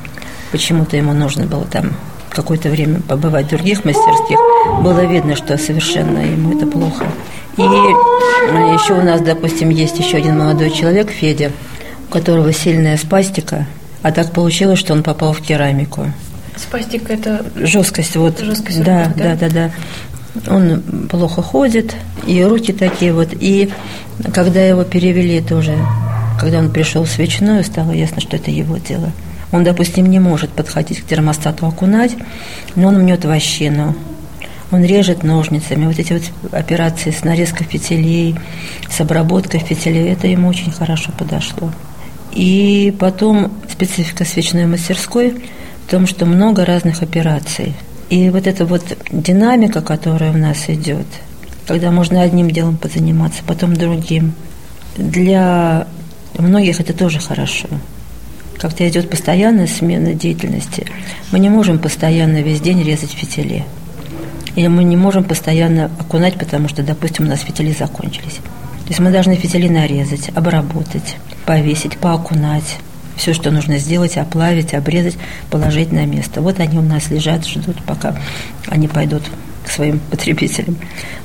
почему-то 0.51 0.97
ему 0.97 1.13
нужно 1.13 1.45
было 1.45 1.65
там 1.65 1.93
какое-то 2.29 2.69
время 2.69 2.99
побывать 3.01 3.45
в 3.45 3.49
других 3.49 3.85
мастерских, 3.85 4.37
было 4.81 5.05
видно, 5.05 5.35
что 5.35 5.57
совершенно 5.57 6.19
ему 6.19 6.57
это 6.57 6.67
плохо. 6.67 7.05
И 7.57 7.61
еще 7.61 8.93
у 8.93 9.01
нас, 9.01 9.21
допустим, 9.21 9.69
есть 9.69 9.97
еще 9.99 10.17
один 10.17 10.37
молодой 10.37 10.69
человек, 10.71 11.09
Федя, 11.09 11.51
у 12.09 12.11
которого 12.11 12.51
сильная 12.51 12.97
спастика, 12.97 13.65
а 14.01 14.11
так 14.11 14.33
получилось, 14.33 14.79
что 14.79 14.93
он 14.93 15.03
попал 15.03 15.33
в 15.33 15.41
керамику. 15.41 16.11
Спастика– 16.57 17.13
это 17.15 17.45
Жесткость, 17.55 18.15
вот. 18.15 18.39
Жесткость 18.39 18.83
да, 18.83 19.05
руках, 19.05 19.15
да, 19.17 19.35
да? 19.35 19.49
да, 19.49 19.49
да. 19.49 20.53
Он 20.53 20.81
плохо 21.09 21.41
ходит, 21.41 21.95
и 22.27 22.43
руки 22.43 22.73
такие 22.73 23.13
вот. 23.13 23.29
И 23.39 23.71
когда 24.33 24.61
его 24.61 24.83
перевели 24.83 25.41
тоже, 25.41 25.77
когда 26.39 26.59
он 26.59 26.71
пришел 26.71 27.05
свечную, 27.05 27.63
стало 27.63 27.91
ясно, 27.91 28.21
что 28.21 28.35
это 28.35 28.51
его 28.51 28.77
дело. 28.77 29.11
Он, 29.51 29.63
допустим, 29.63 30.07
не 30.07 30.19
может 30.19 30.49
подходить 30.51 30.99
к 30.99 31.05
термостату 31.05 31.65
окунать, 31.65 32.15
но 32.75 32.89
он 32.89 32.99
мнет 32.99 33.23
вощину. 33.23 33.95
Он 34.71 34.83
режет 34.83 35.23
ножницами. 35.23 35.85
Вот 35.85 35.99
эти 35.99 36.13
вот 36.13 36.23
операции 36.51 37.11
с 37.11 37.23
нарезкой 37.23 37.67
фитилей, 37.67 38.35
с 38.89 38.99
обработкой 38.99 39.59
фитилей, 39.59 40.09
это 40.09 40.27
ему 40.27 40.49
очень 40.49 40.71
хорошо 40.71 41.11
подошло. 41.17 41.71
И 42.33 42.93
потом 42.99 43.53
специфика 43.71 44.25
свечной 44.25 44.65
мастерской 44.65 45.41
в 45.85 45.91
том, 45.91 46.07
что 46.07 46.25
много 46.25 46.65
разных 46.65 47.03
операций. 47.03 47.73
И 48.09 48.29
вот 48.29 48.47
эта 48.47 48.65
вот 48.65 48.83
динамика, 49.11 49.81
которая 49.81 50.31
у 50.31 50.37
нас 50.37 50.67
идет, 50.67 51.05
когда 51.67 51.91
можно 51.91 52.21
одним 52.21 52.49
делом 52.49 52.77
позаниматься, 52.77 53.41
потом 53.45 53.75
другим, 53.75 54.33
для 54.97 55.87
многих 56.37 56.79
это 56.79 56.93
тоже 56.93 57.19
хорошо. 57.19 57.67
Когда 58.57 58.87
идет 58.87 59.09
постоянная 59.09 59.67
смена 59.67 60.13
деятельности, 60.13 60.87
мы 61.31 61.39
не 61.39 61.49
можем 61.49 61.77
постоянно 61.77 62.41
весь 62.41 62.61
день 62.61 62.81
резать 62.81 63.11
фитили. 63.11 63.65
Или 64.55 64.67
мы 64.67 64.85
не 64.85 64.95
можем 64.95 65.23
постоянно 65.23 65.91
окунать, 65.99 66.35
потому 66.35 66.69
что, 66.69 66.81
допустим, 66.81 67.25
у 67.25 67.29
нас 67.29 67.41
фитили 67.41 67.75
закончились. 67.77 68.35
То 68.85 68.89
есть 68.89 68.99
мы 68.99 69.11
должны 69.11 69.35
фитили 69.35 69.67
нарезать, 69.67 70.29
обработать, 70.29 71.17
повесить, 71.45 71.97
поокунать. 71.97 72.77
Все, 73.15 73.33
что 73.33 73.51
нужно 73.51 73.77
сделать, 73.77 74.17
оплавить, 74.17 74.73
обрезать, 74.73 75.17
положить 75.49 75.91
на 75.91 76.05
место. 76.05 76.41
Вот 76.41 76.59
они 76.59 76.77
у 76.77 76.81
нас 76.81 77.09
лежат, 77.09 77.45
ждут, 77.45 77.77
пока 77.85 78.15
они 78.67 78.87
пойдут 78.87 79.23
к 79.65 79.71
своим 79.71 79.99
потребителям. 80.11 80.77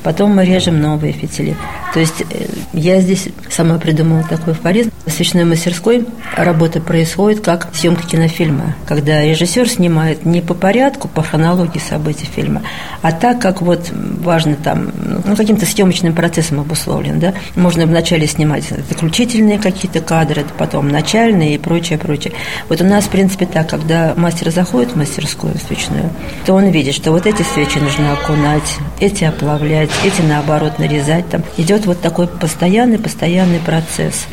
Потом 0.03 0.35
мы 0.35 0.45
режем 0.45 0.81
новые 0.81 1.13
фитили. 1.13 1.57
То 1.93 2.01
есть 2.01 2.23
э, 2.23 2.47
я 2.73 3.01
здесь 3.01 3.29
сама 3.51 3.79
придумала 3.79 4.23
такой 4.23 4.55
афоризм. 4.55 4.91
В 5.05 5.11
свечной 5.11 5.45
мастерской 5.45 6.07
работа 6.37 6.81
происходит 6.81 7.45
как 7.45 7.69
съемка 7.75 8.07
кинофильма, 8.07 8.77
когда 8.87 9.23
режиссер 9.23 9.69
снимает 9.69 10.25
не 10.25 10.41
по 10.41 10.55
порядку, 10.55 11.09
по 11.09 11.23
хронологии 11.23 11.81
событий 11.81 12.27
фильма, 12.27 12.63
а 13.03 13.13
так, 13.13 13.41
как 13.41 13.61
вот 13.61 13.91
важно 13.93 14.57
там, 14.57 14.93
ну, 15.25 15.37
каким-то 15.37 15.67
съемочным 15.67 16.15
процессом 16.15 16.61
обусловлен. 16.61 17.19
Да? 17.19 17.35
Можно 17.57 17.87
вначале 17.87 18.27
снимать 18.27 18.65
заключительные 18.89 19.59
какие-то 19.59 20.01
кадры, 20.01 20.45
потом 20.57 20.89
начальные 20.89 21.57
и 21.57 21.59
прочее, 21.59 21.99
прочее. 21.99 22.33
Вот 22.69 22.81
у 22.81 22.85
нас, 22.85 23.05
в 23.05 23.09
принципе, 23.11 23.47
так, 23.47 23.69
когда 23.69 24.15
мастер 24.17 24.51
заходит 24.51 24.93
в 24.93 24.97
мастерскую 24.97 25.55
свечную, 25.67 26.11
то 26.47 26.55
он 26.55 26.69
видит, 26.71 26.95
что 26.95 27.11
вот 27.11 27.27
эти 27.27 27.43
свечи 27.43 27.79
нужно 27.79 28.13
окунать, 28.31 28.79
эти 29.01 29.25
оплавлять, 29.25 29.91
эти, 30.05 30.23
наоборот, 30.23 30.79
нарезать. 30.79 31.29
Там 31.29 31.43
идет 31.57 31.87
вот 31.87 32.01
такой 32.01 32.27
постоянный-постоянный 32.29 33.59
процесс. 33.59 34.27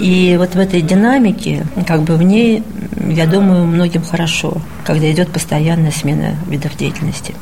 И 0.00 0.36
вот 0.38 0.54
в 0.54 0.58
этой 0.58 0.80
динамике, 0.80 1.66
как 1.86 2.02
бы 2.02 2.16
в 2.16 2.22
ней, 2.22 2.62
я 3.08 3.26
думаю, 3.26 3.64
многим 3.64 4.04
хорошо, 4.04 4.58
когда 4.84 5.10
идет 5.10 5.32
постоянная 5.32 5.90
смена 5.90 6.36
видов 6.46 6.76
деятельности. 6.76 7.34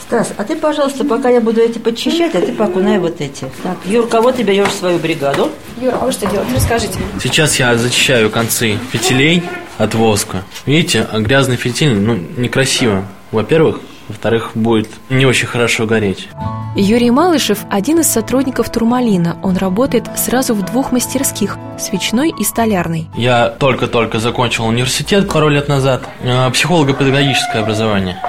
Стас, 0.00 0.32
а 0.36 0.42
ты, 0.42 0.56
пожалуйста, 0.56 1.04
пока 1.04 1.28
я 1.28 1.40
буду 1.40 1.60
эти 1.60 1.78
подчищать, 1.78 2.34
а 2.34 2.40
ты 2.40 2.52
покунай 2.52 2.98
вот 2.98 3.20
эти. 3.20 3.46
Так, 3.62 3.76
Юр, 3.84 4.08
кого 4.08 4.32
ты 4.32 4.42
берешь 4.42 4.68
в 4.68 4.74
свою 4.74 4.98
бригаду? 4.98 5.50
Юра, 5.80 5.98
а 6.00 6.06
вы 6.06 6.12
что 6.12 6.26
делаете? 6.26 6.52
Расскажите. 6.56 6.98
Сейчас 7.22 7.60
я 7.60 7.76
зачищаю 7.76 8.28
концы 8.28 8.76
фитилей 8.90 9.44
от 9.78 9.94
воска. 9.94 10.42
Видите, 10.66 11.06
а 11.12 11.20
грязный 11.20 11.56
фитиль, 11.56 11.94
ну, 11.94 12.18
некрасиво. 12.36 13.04
Во-первых, 13.30 13.80
во-вторых, 14.10 14.50
будет 14.54 14.88
не 15.08 15.24
очень 15.24 15.46
хорошо 15.46 15.86
гореть. 15.86 16.28
Юрий 16.76 17.10
Малышев– 17.10 17.60
один 17.70 18.00
из 18.00 18.06
сотрудников 18.06 18.70
Турмалина. 18.70 19.38
Он 19.42 19.56
работает 19.56 20.04
сразу 20.16 20.54
в 20.54 20.64
двух 20.64 20.92
мастерских– 20.92 21.58
свечной 21.78 22.32
и 22.36 22.44
столярной. 22.44 23.08
Я 23.16 23.48
только-только 23.48 24.18
закончил 24.18 24.66
университет 24.66 25.28
пару 25.28 25.48
лет 25.48 25.68
назад, 25.68 26.02
э, 26.22 26.50
психолого-педагогическое 26.50 27.62
образование. 27.62 28.20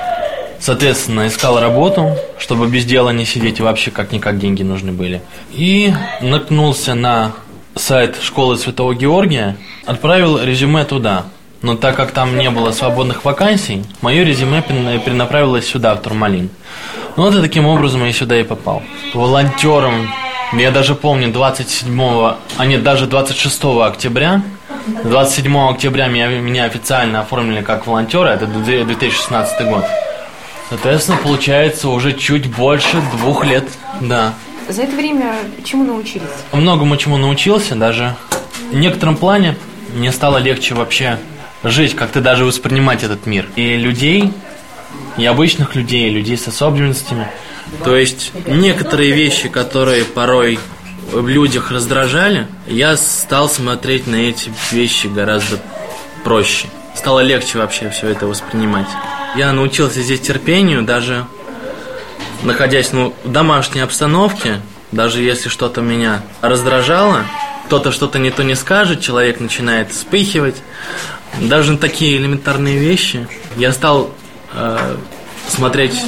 Соответственно, 0.59 1.27
искал 1.27 1.59
работу, 1.59 2.15
чтобы 2.37 2.67
без 2.67 2.85
дела 2.85 3.09
не 3.09 3.25
сидеть, 3.25 3.59
и 3.59 3.63
вообще 3.63 3.89
как-никак 3.89 4.37
деньги 4.37 4.61
нужны 4.61 4.91
были. 4.91 5.21
И 5.51 5.91
наткнулся 6.21 6.93
на 6.93 7.31
сайт 7.75 8.17
школы 8.21 8.57
Святого 8.57 8.93
Георгия, 8.93 9.57
отправил 9.85 10.39
резюме 10.39 10.83
туда. 10.85 11.25
Но 11.61 11.75
так 11.75 11.95
как 11.95 12.11
там 12.11 12.37
не 12.37 12.49
было 12.49 12.71
свободных 12.71 13.23
вакансий, 13.23 13.83
мое 14.01 14.23
резюме 14.23 14.61
перена- 14.61 14.97
перенаправилось 14.99 15.67
сюда, 15.67 15.93
в 15.95 16.01
Турмалин. 16.01 16.49
Ну 17.17 17.23
вот 17.23 17.35
и 17.35 17.41
таким 17.41 17.67
образом 17.67 18.03
я 18.05 18.11
сюда 18.13 18.39
и 18.39 18.43
попал. 18.43 18.81
Волонтером, 19.13 20.09
я 20.53 20.71
даже 20.71 20.95
помню, 20.95 21.31
27, 21.31 22.01
а 22.57 22.65
нет, 22.65 22.83
даже 22.83 23.05
26 23.05 23.63
октября 23.85 24.41
27 25.03 25.69
октября 25.69 26.07
меня, 26.07 26.27
меня 26.27 26.65
официально 26.65 27.19
оформили 27.21 27.61
как 27.61 27.85
волонтера, 27.85 28.29
это 28.29 28.47
2016 28.47 29.67
год. 29.67 29.85
Соответственно, 30.69 31.17
получается 31.17 31.89
уже 31.89 32.13
чуть 32.13 32.47
больше 32.47 32.97
двух 33.17 33.45
лет, 33.45 33.65
да. 33.99 34.33
За 34.69 34.83
это 34.83 34.95
время 34.95 35.35
чему 35.63 35.83
научились? 35.83 36.23
Многому 36.51 36.97
чему 36.97 37.17
научился, 37.17 37.75
даже 37.75 38.15
в 38.71 38.75
некотором 38.75 39.17
плане 39.17 39.55
мне 39.93 40.11
стало 40.11 40.37
легче 40.37 40.73
вообще 40.73 41.19
жить, 41.63 41.95
как-то 41.95 42.21
даже 42.21 42.45
воспринимать 42.45 43.03
этот 43.03 43.25
мир. 43.25 43.47
И 43.55 43.75
людей, 43.75 44.33
и 45.17 45.25
обычных 45.25 45.75
людей, 45.75 46.07
и 46.07 46.13
людей 46.13 46.37
с 46.37 46.47
особенностями. 46.47 47.27
То 47.83 47.95
есть 47.95 48.31
некоторые 48.47 49.11
вещи, 49.11 49.49
которые 49.49 50.03
порой 50.03 50.59
в 51.11 51.27
людях 51.27 51.71
раздражали, 51.71 52.47
я 52.67 52.97
стал 52.97 53.49
смотреть 53.49 54.07
на 54.07 54.15
эти 54.15 54.51
вещи 54.71 55.07
гораздо 55.07 55.59
проще. 56.23 56.67
Стало 56.95 57.21
легче 57.21 57.57
вообще 57.57 57.89
все 57.89 58.09
это 58.09 58.27
воспринимать. 58.27 58.87
Я 59.35 59.53
научился 59.53 60.01
здесь 60.01 60.21
терпению, 60.21 60.83
даже 60.83 61.25
находясь 62.43 62.91
ну, 62.91 63.13
в 63.23 63.31
домашней 63.31 63.81
обстановке, 63.81 64.61
даже 64.91 65.21
если 65.21 65.49
что-то 65.49 65.81
меня 65.81 66.21
раздражало, 66.41 67.25
кто-то 67.65 67.91
что-то 67.91 68.19
не 68.19 68.31
то 68.31 68.43
не 68.43 68.55
скажет, 68.55 69.01
человек 69.01 69.39
начинает 69.39 69.91
вспыхивать. 69.91 70.55
Даже 71.39 71.73
на 71.73 71.77
такие 71.77 72.17
элементарные 72.17 72.77
вещи 72.77 73.27
я 73.57 73.71
стал 73.71 74.11
э, 74.53 74.97
смотреть 75.47 75.99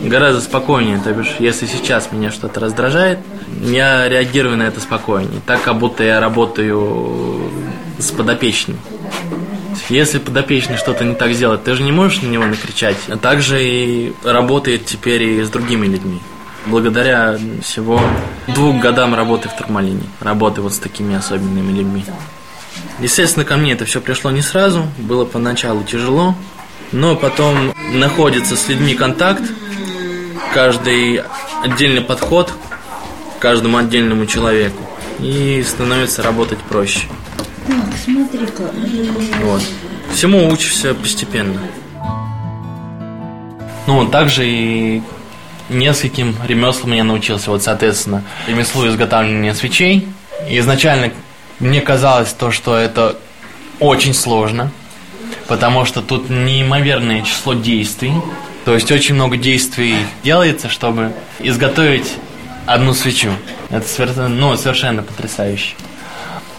гораздо 0.00 0.40
спокойнее. 0.40 0.98
То 0.98 1.12
бишь, 1.12 1.34
если 1.38 1.66
сейчас 1.66 2.10
меня 2.12 2.30
что-то 2.30 2.60
раздражает, 2.60 3.18
я 3.62 4.08
реагирую 4.08 4.56
на 4.56 4.64
это 4.64 4.80
спокойнее. 4.80 5.40
Так, 5.46 5.62
как 5.62 5.78
будто 5.78 6.02
я 6.02 6.20
работаю 6.20 7.50
с 7.98 8.10
подопечным. 8.10 8.78
Если 9.88 10.18
подопечный 10.18 10.76
что-то 10.76 11.04
не 11.04 11.14
так 11.14 11.32
сделает, 11.32 11.64
ты 11.64 11.74
же 11.74 11.82
не 11.82 11.92
можешь 11.92 12.22
на 12.22 12.26
него 12.28 12.44
накричать. 12.44 12.96
А 13.08 13.16
также 13.16 13.62
и 13.62 14.12
работает 14.24 14.86
теперь 14.86 15.22
и 15.22 15.42
с 15.42 15.50
другими 15.50 15.86
людьми. 15.86 16.20
Благодаря 16.66 17.38
всего 17.62 18.00
двух 18.48 18.78
годам 18.78 19.14
работы 19.14 19.48
в 19.48 19.56
Турмалине, 19.56 20.04
работы 20.20 20.60
вот 20.60 20.72
с 20.72 20.78
такими 20.78 21.16
особенными 21.16 21.72
людьми. 21.72 22.04
Естественно, 23.00 23.44
ко 23.44 23.56
мне 23.56 23.72
это 23.72 23.84
все 23.84 24.00
пришло 24.00 24.30
не 24.30 24.42
сразу, 24.42 24.86
было 24.98 25.24
поначалу 25.24 25.82
тяжело, 25.82 26.34
но 26.92 27.16
потом 27.16 27.72
находится 27.92 28.56
с 28.56 28.68
людьми 28.68 28.94
контакт, 28.94 29.42
каждый 30.54 31.22
отдельный 31.62 32.02
подход 32.02 32.52
к 33.38 33.42
каждому 33.42 33.78
отдельному 33.78 34.26
человеку, 34.26 34.82
и 35.18 35.64
становится 35.66 36.22
работать 36.22 36.58
проще. 36.58 37.08
Так, 37.66 37.76
смотри-ка. 38.04 38.70
Вот. 39.42 39.62
Всему 40.12 40.48
учишься 40.48 40.94
постепенно. 40.94 41.60
Ну, 43.86 44.06
также 44.06 44.46
и 44.46 45.02
нескольким 45.68 46.36
ремеслам 46.46 46.92
я 46.92 47.04
научился. 47.04 47.50
Вот, 47.50 47.62
соответственно, 47.62 48.22
ремеслу 48.46 48.86
изготавливания 48.88 49.54
свечей. 49.54 50.08
И 50.48 50.58
изначально 50.58 51.12
мне 51.58 51.80
казалось 51.80 52.32
то, 52.32 52.50
что 52.50 52.76
это 52.76 53.16
очень 53.80 54.14
сложно, 54.14 54.70
потому 55.48 55.84
что 55.84 56.02
тут 56.02 56.30
неимоверное 56.30 57.22
число 57.22 57.54
действий. 57.54 58.12
То 58.64 58.74
есть 58.74 58.90
очень 58.92 59.14
много 59.14 59.36
действий 59.36 59.96
делается, 60.22 60.68
чтобы 60.68 61.12
изготовить 61.40 62.12
одну 62.66 62.94
свечу. 62.94 63.30
Это 63.70 63.88
совершенно, 63.88 64.28
ну, 64.28 64.56
совершенно 64.56 65.02
потрясающе. 65.02 65.74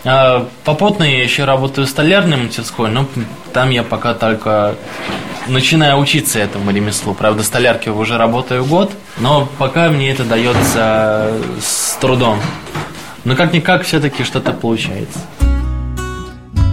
А, 0.05 0.50
попутно 0.65 1.03
я 1.03 1.23
еще 1.23 1.45
работаю 1.45 1.88
в 1.88 1.89
столярной 1.89 2.38
мастерской, 2.38 2.89
но 2.89 3.07
там 3.53 3.69
я 3.69 3.83
пока 3.83 4.13
только 4.13 4.75
начинаю 5.47 5.97
учиться 5.97 6.39
этому 6.39 6.71
ремеслу. 6.71 7.13
Правда, 7.13 7.43
столярки 7.43 7.89
уже 7.89 8.17
работаю 8.17 8.65
год, 8.65 8.91
но 9.17 9.47
пока 9.57 9.89
мне 9.89 10.12
это 10.12 10.23
дается 10.23 11.31
с 11.62 11.97
трудом. 12.01 12.39
Но 13.25 13.36
как-никак 13.36 13.84
все-таки 13.84 14.24
что-то 14.24 14.51
получается. 14.51 15.20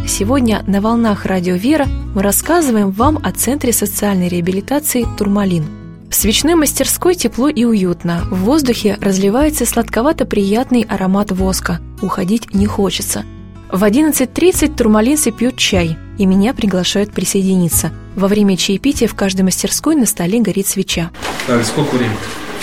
Сегодня 0.07 0.63
на 0.67 0.81
волнах 0.81 1.25
Радио 1.25 1.55
Вера 1.55 1.87
мы 2.15 2.23
рассказываем 2.23 2.91
вам 2.91 3.19
о 3.23 3.31
Центре 3.31 3.73
социальной 3.73 4.29
реабилитации 4.29 5.07
«Турмалин». 5.17 5.65
В 6.11 6.15
свечной 6.15 6.57
мастерской 6.57 7.15
тепло 7.15 7.49
и 7.49 7.65
уютно. 7.65 8.25
В 8.31 8.41
воздухе 8.41 8.99
разливается 9.01 9.65
сладковато-приятный 9.65 10.83
аромат 10.83 11.31
воска. 11.31 11.81
Уходить 12.03 12.53
не 12.53 12.67
хочется. 12.67 13.25
В 13.71 13.85
11.30 13.85 14.75
турмалинцы 14.75 15.31
пьют 15.31 15.57
чай, 15.57 15.97
и 16.19 16.27
меня 16.27 16.53
приглашают 16.53 17.13
присоединиться. 17.13 17.93
Во 18.17 18.27
время 18.27 18.57
чаепития 18.57 19.07
в 19.07 19.15
каждой 19.15 19.43
мастерской 19.43 19.95
на 19.95 20.07
столе 20.07 20.41
горит 20.41 20.67
свеча. 20.67 21.11
Так, 21.47 21.65
сколько 21.65 21.95
времени? 21.95 22.19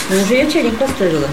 Ну, 0.10 0.22
уже 0.22 0.36
я 0.36 0.52
чайник 0.52 0.78
поставила. 0.78 1.28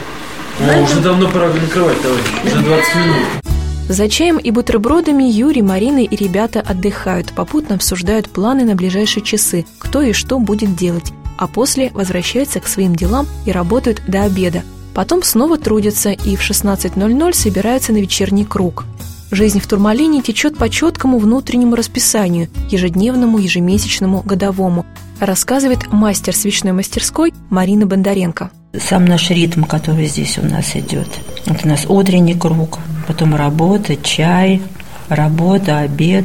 Ну, 0.60 0.82
уже 0.82 1.00
давно 1.00 1.28
пора 1.30 1.48
накрывать, 1.48 2.00
товарищ. 2.00 2.24
Уже 2.44 2.60
20 2.60 2.94
минут. 2.96 3.44
За 3.88 4.08
чаем 4.08 4.38
и 4.38 4.50
бутербродами 4.50 5.24
Юрий, 5.24 5.62
Марина 5.62 5.98
и 5.98 6.16
ребята 6.16 6.60
отдыхают, 6.60 7.32
попутно 7.32 7.74
обсуждают 7.74 8.30
планы 8.30 8.64
на 8.64 8.74
ближайшие 8.74 9.22
часы, 9.22 9.66
кто 9.78 10.00
и 10.00 10.12
что 10.12 10.38
будет 10.38 10.74
делать, 10.74 11.12
а 11.36 11.46
после 11.48 11.90
возвращаются 11.92 12.60
к 12.60 12.66
своим 12.66 12.94
делам 12.94 13.26
и 13.44 13.52
работают 13.52 14.00
до 14.06 14.22
обеда. 14.22 14.62
Потом 14.94 15.22
снова 15.22 15.58
трудятся 15.58 16.12
и 16.12 16.36
в 16.36 16.40
16.00 16.40 17.32
собираются 17.34 17.92
на 17.92 17.98
вечерний 17.98 18.44
круг. 18.44 18.84
Жизнь 19.30 19.60
в 19.60 19.66
Турмалине 19.66 20.22
течет 20.22 20.56
по 20.56 20.70
четкому 20.70 21.18
внутреннему 21.18 21.74
расписанию, 21.74 22.48
ежедневному, 22.70 23.38
ежемесячному, 23.38 24.22
годовому, 24.22 24.86
рассказывает 25.20 25.92
мастер 25.92 26.34
свечной 26.34 26.72
мастерской 26.72 27.34
Марина 27.50 27.84
Бондаренко. 27.84 28.50
Сам 28.80 29.04
наш 29.04 29.30
ритм, 29.30 29.62
который 29.64 30.06
здесь 30.06 30.38
у 30.38 30.42
нас 30.42 30.74
идет. 30.74 31.08
Вот 31.46 31.64
у 31.64 31.68
нас 31.68 31.86
утренний 31.86 32.34
круг, 32.34 32.80
потом 33.06 33.36
работа, 33.36 33.96
чай, 33.96 34.62
работа, 35.08 35.78
обед, 35.78 36.24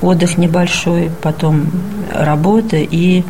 отдых 0.00 0.38
небольшой, 0.38 1.10
потом 1.22 1.70
работа 2.12 2.76
и 2.78 3.24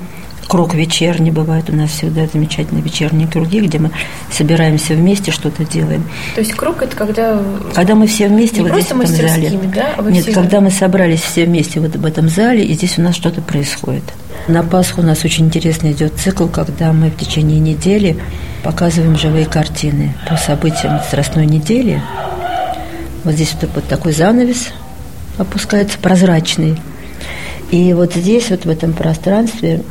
круг 0.53 0.75
вечерний 0.75 1.31
бывает 1.31 1.71
у 1.71 1.75
нас 1.75 1.93
всегда 1.93 2.27
замечательные 2.31 2.83
вечерние 2.83 3.27
круги, 3.27 3.61
где 3.61 3.79
мы 3.79 3.91
собираемся 4.31 4.93
вместе, 4.93 5.31
что-то 5.31 5.65
делаем. 5.65 6.05
То 6.35 6.43
есть 6.43 6.53
круг 6.53 6.83
это 6.83 6.95
когда... 6.95 7.41
Когда 7.75 7.95
мы 7.95 8.07
все 8.07 8.29
вместе 8.29 8.61
Не 8.61 8.69
вот 8.69 8.79
здесь 8.79 8.93
в 8.93 9.01
этом 9.01 9.07
зале. 9.07 9.59
Да? 9.75 9.95
А 9.97 10.03
Нет, 10.03 10.25
все- 10.25 10.35
когда 10.35 10.61
мы 10.61 10.71
собрались 10.71 11.23
все 11.23 11.47
вместе 11.47 11.81
вот 11.81 11.97
в 11.97 12.05
этом 12.05 12.29
зале, 12.29 12.67
и 12.67 12.75
здесь 12.75 12.99
у 12.99 13.01
нас 13.01 13.17
что-то 13.17 13.41
происходит. 13.41 14.03
На 14.47 14.63
Пасху 14.63 15.01
у 15.01 15.05
нас 15.05 15.25
очень 15.25 15.47
интересный 15.47 15.93
идет 15.93 16.17
цикл, 16.19 16.47
когда 16.49 16.93
мы 16.93 17.09
в 17.09 17.17
течение 17.17 17.59
недели 17.59 18.19
показываем 18.63 19.17
живые 19.17 19.47
картины 19.47 20.15
по 20.29 20.37
событиям 20.37 21.01
Страстной 21.09 21.47
недели. 21.47 22.03
Вот 23.25 23.33
здесь 23.33 23.57
вот, 23.59 23.71
вот 23.75 23.85
такой 23.89 24.13
занавес 24.13 24.69
опускается, 25.39 25.97
прозрачный. 25.99 26.79
И 27.71 27.95
вот 27.95 28.13
здесь, 28.13 28.51
вот 28.51 28.67
в 28.67 28.69
этом 28.69 28.93
пространстве, 28.93 29.83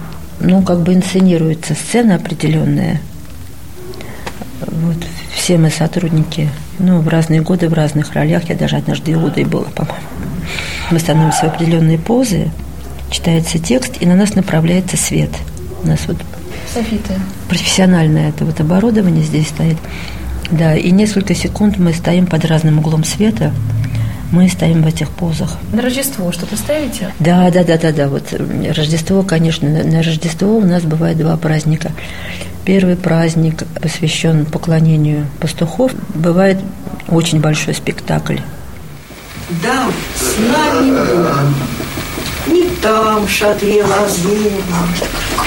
ну, 0.41 0.61
как 0.61 0.81
бы 0.81 0.93
инсценируется 0.93 1.73
сцена 1.73 2.15
определенная. 2.15 2.99
Вот 4.65 4.97
все 5.33 5.57
мы 5.57 5.69
сотрудники, 5.69 6.49
ну, 6.79 6.99
в 6.99 7.07
разные 7.07 7.41
годы, 7.41 7.69
в 7.69 7.73
разных 7.73 8.13
ролях. 8.13 8.49
Я 8.49 8.55
даже 8.55 8.77
однажды 8.77 9.13
Иудой 9.13 9.45
была, 9.45 9.69
по-моему. 9.75 9.99
Мы 10.91 10.99
становимся 10.99 11.45
в 11.45 11.53
определенные 11.53 11.97
позы, 11.97 12.51
читается 13.09 13.59
текст, 13.59 13.97
и 13.99 14.05
на 14.05 14.15
нас 14.15 14.35
направляется 14.35 14.97
свет. 14.97 15.31
У 15.83 15.87
нас 15.87 15.99
вот 16.07 16.17
Софита. 16.73 17.13
профессиональное 17.49 18.29
это 18.29 18.45
вот 18.45 18.59
оборудование 18.59 19.23
здесь 19.23 19.47
стоит. 19.47 19.77
Да, 20.51 20.75
и 20.75 20.91
несколько 20.91 21.33
секунд 21.33 21.77
мы 21.77 21.93
стоим 21.93 22.25
под 22.25 22.45
разным 22.45 22.79
углом 22.79 23.03
света, 23.03 23.53
мы 24.31 24.47
стоим 24.49 24.81
в 24.83 24.87
этих 24.87 25.09
позах. 25.09 25.57
На 25.73 25.81
Рождество 25.81 26.31
что-то 26.31 26.55
ставите? 26.55 27.13
Да, 27.19 27.49
да, 27.51 27.63
да, 27.63 27.77
да, 27.77 27.91
да. 27.91 28.07
Вот 28.07 28.33
Рождество, 28.33 29.23
конечно, 29.23 29.69
на, 29.69 29.83
на 29.83 30.01
Рождество 30.01 30.57
у 30.57 30.65
нас 30.65 30.83
бывает 30.83 31.17
два 31.17 31.37
праздника. 31.37 31.91
Первый 32.65 32.95
праздник 32.95 33.63
посвящен 33.81 34.45
поклонению 34.45 35.27
пастухов. 35.39 35.91
Бывает 36.15 36.59
очень 37.07 37.41
большой 37.41 37.73
спектакль. 37.73 38.37
Да, 39.63 39.87
с 40.15 40.37
нами 40.37 40.91
Бог. 40.91 41.80
Не 42.47 42.63
там, 42.81 43.27
шатре 43.27 43.83
лазурном, 43.83 44.89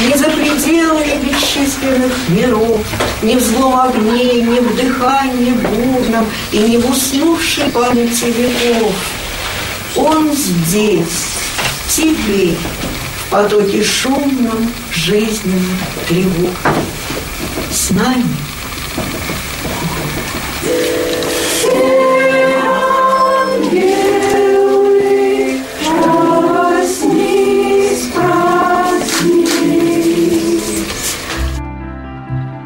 Не 0.00 0.16
за 0.16 0.26
пределами 0.26 1.20
бесчисленных 1.24 2.12
миров, 2.28 2.80
Не 3.22 3.36
в 3.36 3.40
злом 3.40 3.80
огне, 3.80 4.42
не 4.42 4.60
в 4.60 4.76
дыхании 4.76 5.52
бурном 5.52 6.26
И 6.52 6.58
не 6.58 6.78
в 6.78 6.88
уснувшей 6.88 7.64
памяти 7.70 8.26
веков. 8.26 8.94
Он 9.96 10.32
здесь, 10.32 11.26
теперь, 11.88 12.56
в 13.18 13.30
потоке 13.30 13.82
шумном, 13.82 14.72
жизненном 14.92 15.78
тревог. 16.08 16.54
С 17.70 17.90
нами 17.90 18.24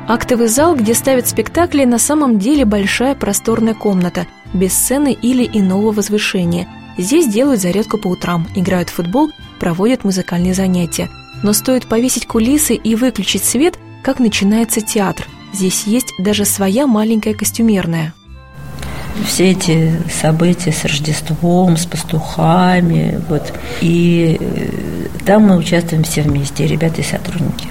Актовый 0.09 0.49
зал, 0.49 0.75
где 0.75 0.95
ставят 0.95 1.29
спектакли, 1.29 1.85
на 1.85 1.99
самом 1.99 2.39
деле 2.39 2.65
большая 2.65 3.15
просторная 3.15 3.75
комната, 3.75 4.27
без 4.55 4.73
сцены 4.73 5.13
или 5.13 5.47
иного 5.53 5.93
возвышения. 5.93 6.67
Здесь 6.97 7.29
делают 7.31 7.61
зарядку 7.61 7.99
по 7.99 8.09
утрам, 8.09 8.49
играют 8.57 8.89
в 8.89 8.95
футбол, 8.95 9.29
проводят 9.61 10.05
музыкальные 10.05 10.55
занятия. 10.55 11.11
Но 11.43 11.53
стоит 11.53 11.87
повесить 11.87 12.27
кулисы 12.27 12.75
и 12.75 12.95
выключить 12.95 13.45
свет, 13.45 13.79
как 14.03 14.19
начинается 14.19 14.81
театр. 14.81 15.29
Здесь 15.53 15.85
есть 15.85 16.15
даже 16.19 16.47
своя 16.47 16.87
маленькая 16.87 17.35
костюмерная. 17.35 18.15
Все 19.27 19.51
эти 19.51 19.93
события 20.23 20.73
с 20.73 20.87
Рождеством, 20.87 21.77
с 21.77 21.85
пастухами, 21.85 23.21
вот. 23.29 23.53
И 23.83 24.39
э, 24.41 25.25
там 25.27 25.43
мы 25.49 25.59
участвуем 25.59 26.05
все 26.05 26.23
вместе, 26.23 26.67
ребята 26.67 27.03
и 27.03 27.05
сотрудники. 27.05 27.69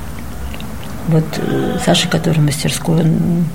Вот 1.07 1.25
э, 1.37 1.77
Саша, 1.85 2.07
который 2.07 2.39
в 2.39 2.43
мастерской, 2.43 3.01
он 3.01 3.45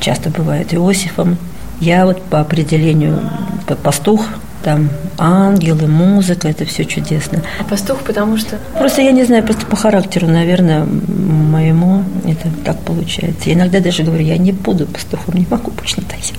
часто 0.00 0.30
бывает 0.30 0.72
Иосифом. 0.74 1.36
Я 1.80 2.06
вот 2.06 2.22
по 2.22 2.40
определению 2.40 3.20
пастух, 3.82 4.24
там 4.62 4.90
ангелы, 5.18 5.86
музыка, 5.86 6.48
это 6.48 6.64
все 6.64 6.84
чудесно. 6.84 7.42
А 7.60 7.64
пастух, 7.64 7.98
потому 7.98 8.36
что... 8.36 8.58
Просто 8.78 9.02
я 9.02 9.12
не 9.12 9.24
знаю, 9.24 9.44
просто 9.44 9.66
по 9.66 9.76
характеру, 9.76 10.26
наверное, 10.26 10.84
моему 10.84 12.04
это 12.24 12.48
так 12.64 12.80
получается. 12.80 13.48
Я 13.48 13.54
иногда 13.54 13.80
даже 13.80 14.02
говорю, 14.02 14.24
я 14.24 14.38
не 14.38 14.52
буду 14.52 14.86
пастухом, 14.86 15.34
не 15.34 15.46
могу 15.48 15.70
больше 15.70 16.00
надоесть. 16.00 16.34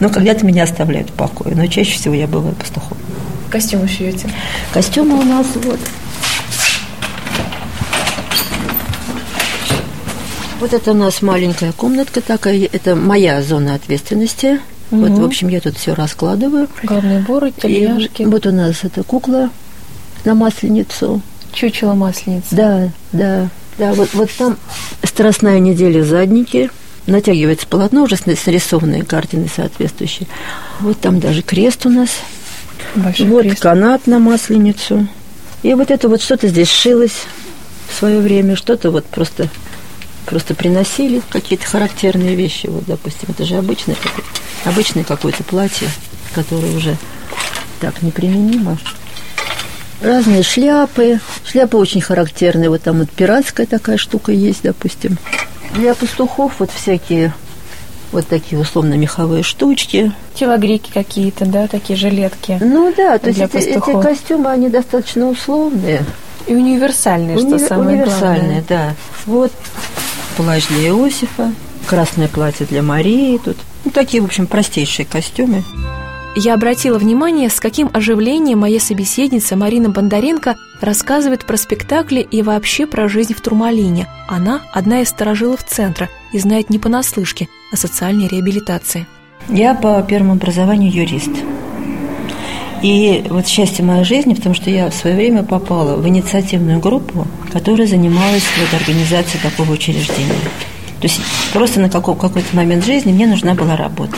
Но 0.00 0.08
когда-то 0.08 0.44
меня 0.46 0.64
оставляют 0.64 1.10
в 1.10 1.12
покое, 1.12 1.54
но 1.54 1.66
чаще 1.66 1.92
всего 1.92 2.14
я 2.14 2.26
бываю 2.26 2.54
пастухом. 2.54 2.96
Костюмы 3.50 3.88
шьете. 3.88 4.28
Костюмы 4.72 5.18
у 5.18 5.22
нас 5.22 5.46
вот. 5.56 5.80
Вот 10.60 10.74
это 10.74 10.90
у 10.90 10.94
нас 10.94 11.22
маленькая 11.22 11.72
комнатка 11.72 12.20
такая, 12.20 12.68
это 12.70 12.94
моя 12.94 13.42
зона 13.42 13.74
ответственности. 13.74 14.60
Вот, 14.90 15.10
в 15.10 15.24
общем, 15.24 15.48
я 15.48 15.60
тут 15.60 15.76
все 15.78 15.94
раскладываю. 15.94 16.68
Главные 16.82 17.20
уборы, 17.20 17.50
И 17.50 17.52
тельняшки, 17.60 18.24
вот 18.24 18.44
у 18.46 18.52
нас 18.52 18.76
эта 18.82 19.02
кукла 19.02 19.50
на 20.24 20.34
масленицу. 20.34 21.22
чучело 21.52 21.94
масленицы. 21.94 22.48
Да, 22.50 22.88
да, 23.12 23.48
да. 23.78 23.92
Вот, 23.94 24.12
вот 24.12 24.30
там 24.32 24.56
страстная 25.02 25.58
неделя 25.60 26.02
задники. 26.04 26.70
Натягивается 27.06 27.66
полотно, 27.66 28.02
уже 28.02 28.16
нарисованные 28.26 29.02
картины 29.04 29.48
соответствующие. 29.54 30.28
Вот 30.80 31.00
там 31.00 31.18
даже 31.18 31.42
крест 31.42 31.86
у 31.86 31.88
нас. 31.88 32.10
Большой 32.94 33.26
вот 33.26 33.42
крест. 33.42 33.60
канат 33.60 34.06
на 34.06 34.18
масленицу. 34.18 35.08
И 35.62 35.72
вот 35.74 35.90
это 35.90 36.08
вот 36.08 36.20
что-то 36.20 36.48
здесь 36.48 36.68
шилось 36.70 37.24
в 37.88 37.98
свое 37.98 38.20
время, 38.20 38.54
что-то 38.54 38.90
вот 38.90 39.06
просто, 39.06 39.48
просто 40.26 40.54
приносили 40.54 41.22
какие-то 41.30 41.66
характерные 41.66 42.34
вещи. 42.34 42.66
Вот, 42.66 42.84
допустим, 42.86 43.28
это 43.30 43.44
же 43.44 43.56
обычное, 43.56 43.96
обычное 44.64 45.04
какое-то 45.04 45.42
платье, 45.44 45.88
которое 46.34 46.76
уже 46.76 46.96
так 47.80 48.02
неприменимо. 48.02 48.78
Разные 50.00 50.42
шляпы. 50.42 51.20
Шляпы 51.44 51.76
очень 51.76 52.00
характерные. 52.00 52.70
Вот 52.70 52.82
там 52.82 53.00
вот 53.00 53.10
пиратская 53.10 53.66
такая 53.66 53.98
штука 53.98 54.32
есть, 54.32 54.62
допустим. 54.62 55.18
Для 55.74 55.94
пастухов 55.94 56.54
вот 56.58 56.70
всякие 56.70 57.34
вот 58.12 58.26
такие 58.26 58.60
условно-меховые 58.60 59.42
штучки. 59.42 60.12
Телогрейки 60.34 60.90
какие-то, 60.92 61.44
да, 61.44 61.68
такие 61.68 61.96
жилетки. 61.96 62.58
Ну 62.60 62.92
да, 62.96 63.18
то 63.18 63.28
есть 63.28 63.40
эти, 63.40 63.56
эти 63.56 64.02
костюмы, 64.02 64.50
они 64.50 64.68
достаточно 64.68 65.28
условные. 65.28 66.04
И 66.46 66.54
универсальные, 66.54 67.38
что 67.38 67.46
Уни- 67.46 67.68
самое 67.68 67.90
универсальные, 67.98 68.62
главное. 68.62 68.64
да. 68.68 68.94
Вот 69.26 69.52
плащ 70.40 70.68
для 70.68 70.88
Иосифа, 70.88 71.52
красное 71.86 72.28
платье 72.28 72.64
для 72.64 72.82
Марии 72.82 73.38
тут. 73.38 73.58
Ну, 73.84 73.90
такие, 73.90 74.22
в 74.22 74.26
общем, 74.26 74.46
простейшие 74.46 75.04
костюмы. 75.04 75.62
Я 76.34 76.54
обратила 76.54 76.98
внимание, 76.98 77.50
с 77.50 77.60
каким 77.60 77.90
оживлением 77.92 78.60
моя 78.60 78.80
собеседница 78.80 79.56
Марина 79.56 79.90
Бондаренко 79.90 80.56
рассказывает 80.80 81.44
про 81.44 81.56
спектакли 81.56 82.20
и 82.20 82.40
вообще 82.40 82.86
про 82.86 83.08
жизнь 83.08 83.34
в 83.34 83.40
Турмалине. 83.42 84.06
Она 84.28 84.62
одна 84.72 85.02
из 85.02 85.08
сторожилов 85.08 85.62
центра 85.64 86.08
и 86.32 86.38
знает 86.38 86.70
не 86.70 86.78
понаслышке 86.78 87.48
о 87.72 87.76
социальной 87.76 88.28
реабилитации. 88.28 89.06
Я 89.48 89.74
по 89.74 90.00
первому 90.02 90.32
образованию 90.32 90.90
юрист. 90.90 91.32
И 92.82 93.24
вот 93.28 93.46
счастье 93.46 93.84
моей 93.84 94.04
жизни, 94.04 94.34
потому 94.34 94.54
что 94.54 94.70
я 94.70 94.90
в 94.90 94.94
свое 94.94 95.16
время 95.16 95.42
попала 95.42 95.96
в 95.96 96.08
инициативную 96.08 96.80
группу, 96.80 97.26
которая 97.52 97.86
занималась 97.86 98.44
вот 98.58 98.80
организацией 98.80 99.42
такого 99.42 99.72
учреждения. 99.72 100.32
То 101.00 101.06
есть 101.06 101.20
просто 101.52 101.80
на 101.80 101.90
какой-то 101.90 102.54
момент 102.54 102.84
жизни 102.84 103.12
мне 103.12 103.26
нужна 103.26 103.54
была 103.54 103.76
работа. 103.76 104.16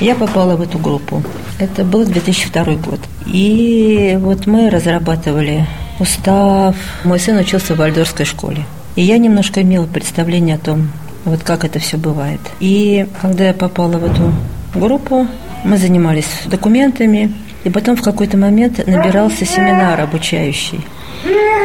Я 0.00 0.14
попала 0.14 0.56
в 0.56 0.62
эту 0.62 0.78
группу. 0.78 1.22
Это 1.58 1.84
был 1.84 2.04
2002 2.04 2.64
год. 2.76 3.00
И 3.26 4.16
вот 4.20 4.46
мы 4.46 4.70
разрабатывали 4.70 5.66
устав. 5.98 6.76
Мой 7.04 7.18
сын 7.18 7.36
учился 7.36 7.74
в 7.74 7.78
Вальдорской 7.78 8.24
школе. 8.24 8.64
И 8.94 9.02
я 9.02 9.18
немножко 9.18 9.62
имела 9.62 9.86
представление 9.86 10.56
о 10.56 10.58
том, 10.58 10.88
вот 11.24 11.42
как 11.42 11.64
это 11.64 11.78
все 11.78 11.96
бывает. 11.96 12.40
И 12.60 13.06
когда 13.20 13.46
я 13.48 13.54
попала 13.54 13.98
в 13.98 14.04
эту 14.04 14.32
группу, 14.74 15.26
мы 15.64 15.76
занимались 15.76 16.28
документами, 16.46 17.32
и 17.64 17.70
потом 17.70 17.96
в 17.96 18.02
какой-то 18.02 18.36
момент 18.36 18.86
набирался 18.86 19.44
семинар 19.44 20.00
обучающий. 20.00 20.80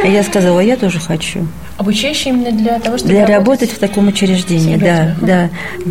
И 0.04 0.10
я 0.10 0.22
сказала, 0.22 0.60
я 0.60 0.76
тоже 0.76 1.00
хочу. 1.00 1.46
Обучающий 1.76 2.30
именно 2.30 2.52
для 2.52 2.78
того, 2.78 2.98
чтобы 2.98 3.14
Для 3.14 3.26
работать 3.26 3.70
в 3.70 3.78
таком 3.78 4.08
учреждении, 4.08 4.76
да, 4.76 5.16
да. 5.20 5.50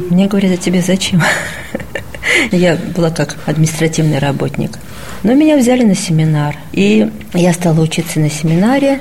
Мне 0.10 0.28
говорят, 0.28 0.52
а 0.54 0.58
тебе 0.58 0.82
зачем? 0.82 1.22
Я 2.52 2.78
была 2.96 3.10
как 3.10 3.38
административный 3.46 4.20
работник. 4.20 4.80
Но 5.24 5.34
меня 5.34 5.58
взяли 5.58 5.84
на 5.84 5.96
семинар. 5.96 6.58
И 6.72 7.10
я 7.34 7.54
стала 7.54 7.82
учиться 7.82 8.20
на 8.20 8.30
семинаре. 8.30 9.00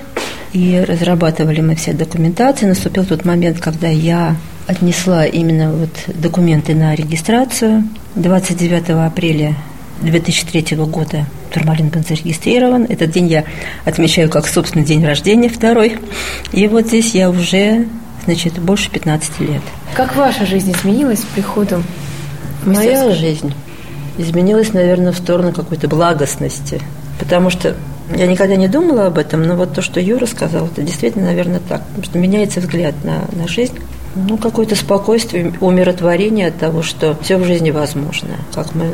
И 0.53 0.85
разрабатывали 0.87 1.61
мы 1.61 1.75
все 1.77 1.93
документации. 1.93 2.67
Наступил 2.67 3.05
тот 3.05 3.25
момент, 3.25 3.59
когда 3.61 3.88
я 3.88 4.37
отнесла 4.67 5.25
именно 5.25 5.73
вот 5.73 5.91
документы 6.07 6.75
на 6.75 6.95
регистрацию. 6.95 7.85
29 8.15 8.91
апреля 8.91 9.55
2003 10.03 10.77
года 10.77 11.27
Турмалин 11.53 11.88
был 11.88 12.03
зарегистрирован. 12.03 12.85
Этот 12.88 13.11
день 13.11 13.29
я 13.29 13.45
отмечаю 13.85 14.29
как 14.29 14.47
собственный 14.47 14.85
день 14.85 15.05
рождения, 15.05 15.49
второй. 15.49 15.99
И 16.53 16.67
вот 16.69 16.87
здесь 16.87 17.15
я 17.15 17.31
уже, 17.31 17.87
значит, 18.25 18.59
больше 18.59 18.91
15 18.91 19.41
лет. 19.41 19.62
Как 19.95 20.17
ваша 20.17 20.47
жизнь 20.47 20.73
изменилась 20.73 21.21
с 21.21 21.25
приходом 21.25 21.85
в 22.65 22.69
Моя 22.69 23.12
жизнь 23.12 23.53
изменилась, 24.19 24.73
наверное, 24.73 25.12
в 25.12 25.17
сторону 25.17 25.53
какой-то 25.53 25.88
благостности. 25.88 26.81
Потому 27.19 27.51
что 27.51 27.77
я 28.15 28.27
никогда 28.27 28.57
не 28.57 28.69
думала 28.69 29.07
об 29.07 29.19
этом, 29.19 29.43
но 29.43 29.57
вот 29.57 29.75
то, 29.75 29.83
что 29.83 30.01
Юра 30.01 30.27
сказал, 30.27 30.67
это 30.67 30.83
действительно, 30.83 31.27
наверное, 31.27 31.61
так. 31.67 31.83
Потому 31.87 32.05
что 32.05 32.19
меняется 32.19 32.61
взгляд 32.61 32.95
на, 33.05 33.25
на 33.33 33.49
жизнь. 33.49 33.79
Ну, 34.14 34.37
какое-то 34.37 34.77
спокойствие, 34.77 35.55
умиротворение 35.61 36.48
от 36.48 36.59
того, 36.59 36.83
что 36.83 37.16
все 37.22 37.38
в 37.38 37.44
жизни 37.44 37.70
возможно. 37.70 38.37
Как 38.55 38.75
мы 38.75 38.92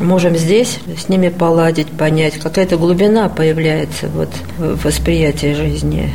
можем 0.00 0.36
здесь 0.36 0.78
с 0.96 1.08
ними 1.08 1.28
поладить, 1.28 1.88
понять. 1.88 2.34
Какая-то 2.34 2.76
глубина 2.76 3.28
появляется 3.28 4.08
вот 4.08 4.30
в 4.58 4.84
восприятии 4.84 5.54
жизни. 5.54 6.10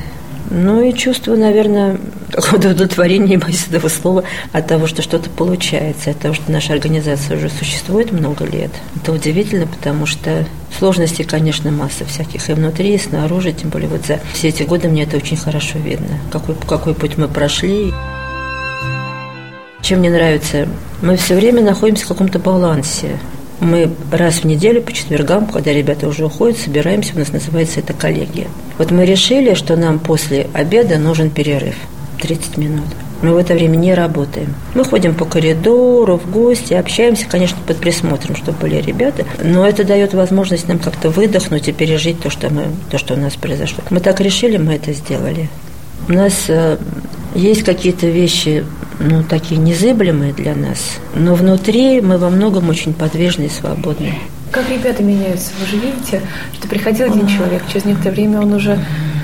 Ну 0.50 0.82
и 0.82 0.94
чувство, 0.94 1.36
наверное, 1.36 1.98
какого-то 2.32 2.70
удовлетворения, 2.70 3.38
боюсь 3.38 3.68
этого 3.70 3.90
слова, 3.90 4.24
от 4.54 4.68
того, 4.68 4.88
что 4.88 5.02
что-то 5.02 5.30
получается, 5.30 6.12
от 6.12 6.20
того, 6.20 6.34
что 6.34 6.52
наша 6.52 6.74
организация 6.74 7.38
уже 7.38 7.50
существует 7.50 8.12
много 8.12 8.46
лет. 8.46 8.72
Это 8.96 9.12
удивительно, 9.12 9.68
потому 9.68 10.06
что 10.06 10.46
сложностей, 10.78 11.26
конечно, 11.26 11.72
масса 11.72 12.06
всяких 12.06 12.50
и 12.50 12.54
внутри, 12.54 12.96
и 12.96 12.98
снаружи, 12.98 13.52
тем 13.52 13.70
более 13.70 13.90
вот 13.90 14.06
за 14.06 14.20
все 14.34 14.50
эти 14.50 14.64
годы 14.64 14.88
мне 14.88 15.04
это 15.04 15.18
очень 15.18 15.38
хорошо 15.38 15.80
видно, 15.80 16.20
какой, 16.32 16.56
какой 16.68 16.94
путь 16.94 17.18
мы 17.18 17.28
прошли. 17.28 17.92
Чем 19.88 20.00
мне 20.00 20.10
нравится, 20.10 20.68
мы 21.02 21.16
все 21.16 21.34
время 21.36 21.62
находимся 21.62 22.04
в 22.04 22.10
каком-то 22.10 22.40
балансе. 22.40 23.20
Мы 23.62 23.90
раз 24.12 24.40
в 24.40 24.44
неделю 24.44 24.82
по 24.82 24.92
четвергам, 24.92 25.46
когда 25.46 25.72
ребята 25.72 26.10
уже 26.10 26.26
уходят, 26.26 26.58
собираемся, 26.58 27.14
у 27.16 27.20
нас 27.20 27.32
называется 27.32 27.80
это 27.80 27.94
коллегия. 27.94 28.48
Вот 28.78 28.92
мы 28.92 29.06
решили, 29.06 29.54
что 29.54 29.78
нам 29.78 30.00
после 30.00 30.48
обеда 30.52 30.98
нужен 30.98 31.30
перерыв 31.30 31.76
30 32.22 32.58
минут. 32.58 32.84
Мы 33.22 33.32
в 33.32 33.38
это 33.38 33.54
время 33.54 33.78
не 33.78 33.94
работаем. 33.94 34.56
Мы 34.76 34.84
ходим 34.84 35.16
по 35.16 35.24
коридору, 35.24 36.18
в 36.18 36.30
гости, 36.30 36.74
общаемся, 36.74 37.26
конечно, 37.26 37.58
под 37.66 37.78
присмотром, 37.78 38.36
чтобы 38.36 38.58
были 38.60 38.82
ребята, 38.82 39.24
но 39.42 39.66
это 39.66 39.86
дает 39.86 40.14
возможность 40.14 40.68
нам 40.68 40.80
как-то 40.80 41.12
выдохнуть 41.12 41.70
и 41.70 41.72
пережить 41.72 42.20
то, 42.20 42.30
что, 42.30 42.50
мы, 42.50 42.66
то, 42.92 42.98
что 42.98 43.14
у 43.14 43.18
нас 43.18 43.38
произошло. 43.38 43.86
Мы 43.90 44.02
так 44.02 44.20
решили, 44.20 44.58
мы 44.58 44.74
это 44.74 44.92
сделали. 44.92 45.48
У 46.10 46.12
нас 46.12 46.34
э, 46.50 46.78
есть 47.36 47.64
какие-то 47.64 48.08
вещи, 48.08 48.66
ну, 49.00 49.24
такие 49.24 49.60
незыблемые 49.60 50.34
для 50.34 50.56
нас, 50.56 50.98
но 51.16 51.36
внутри 51.36 52.02
мы 52.02 52.18
во 52.18 52.30
многом 52.30 52.70
очень 52.70 52.94
подвижны 52.94 53.44
и 53.44 53.50
свободны. 53.50 54.16
Как 54.52 54.70
ребята 54.70 55.04
меняются? 55.04 55.52
Вы 55.60 55.68
же 55.68 55.86
видите, 55.86 56.22
что 56.54 56.68
приходил 56.68 57.08
один 57.08 57.28
человек, 57.28 57.64
через 57.72 57.86
некоторое 57.86 58.12
время 58.12 58.42
он 58.42 58.54
уже 58.54 58.80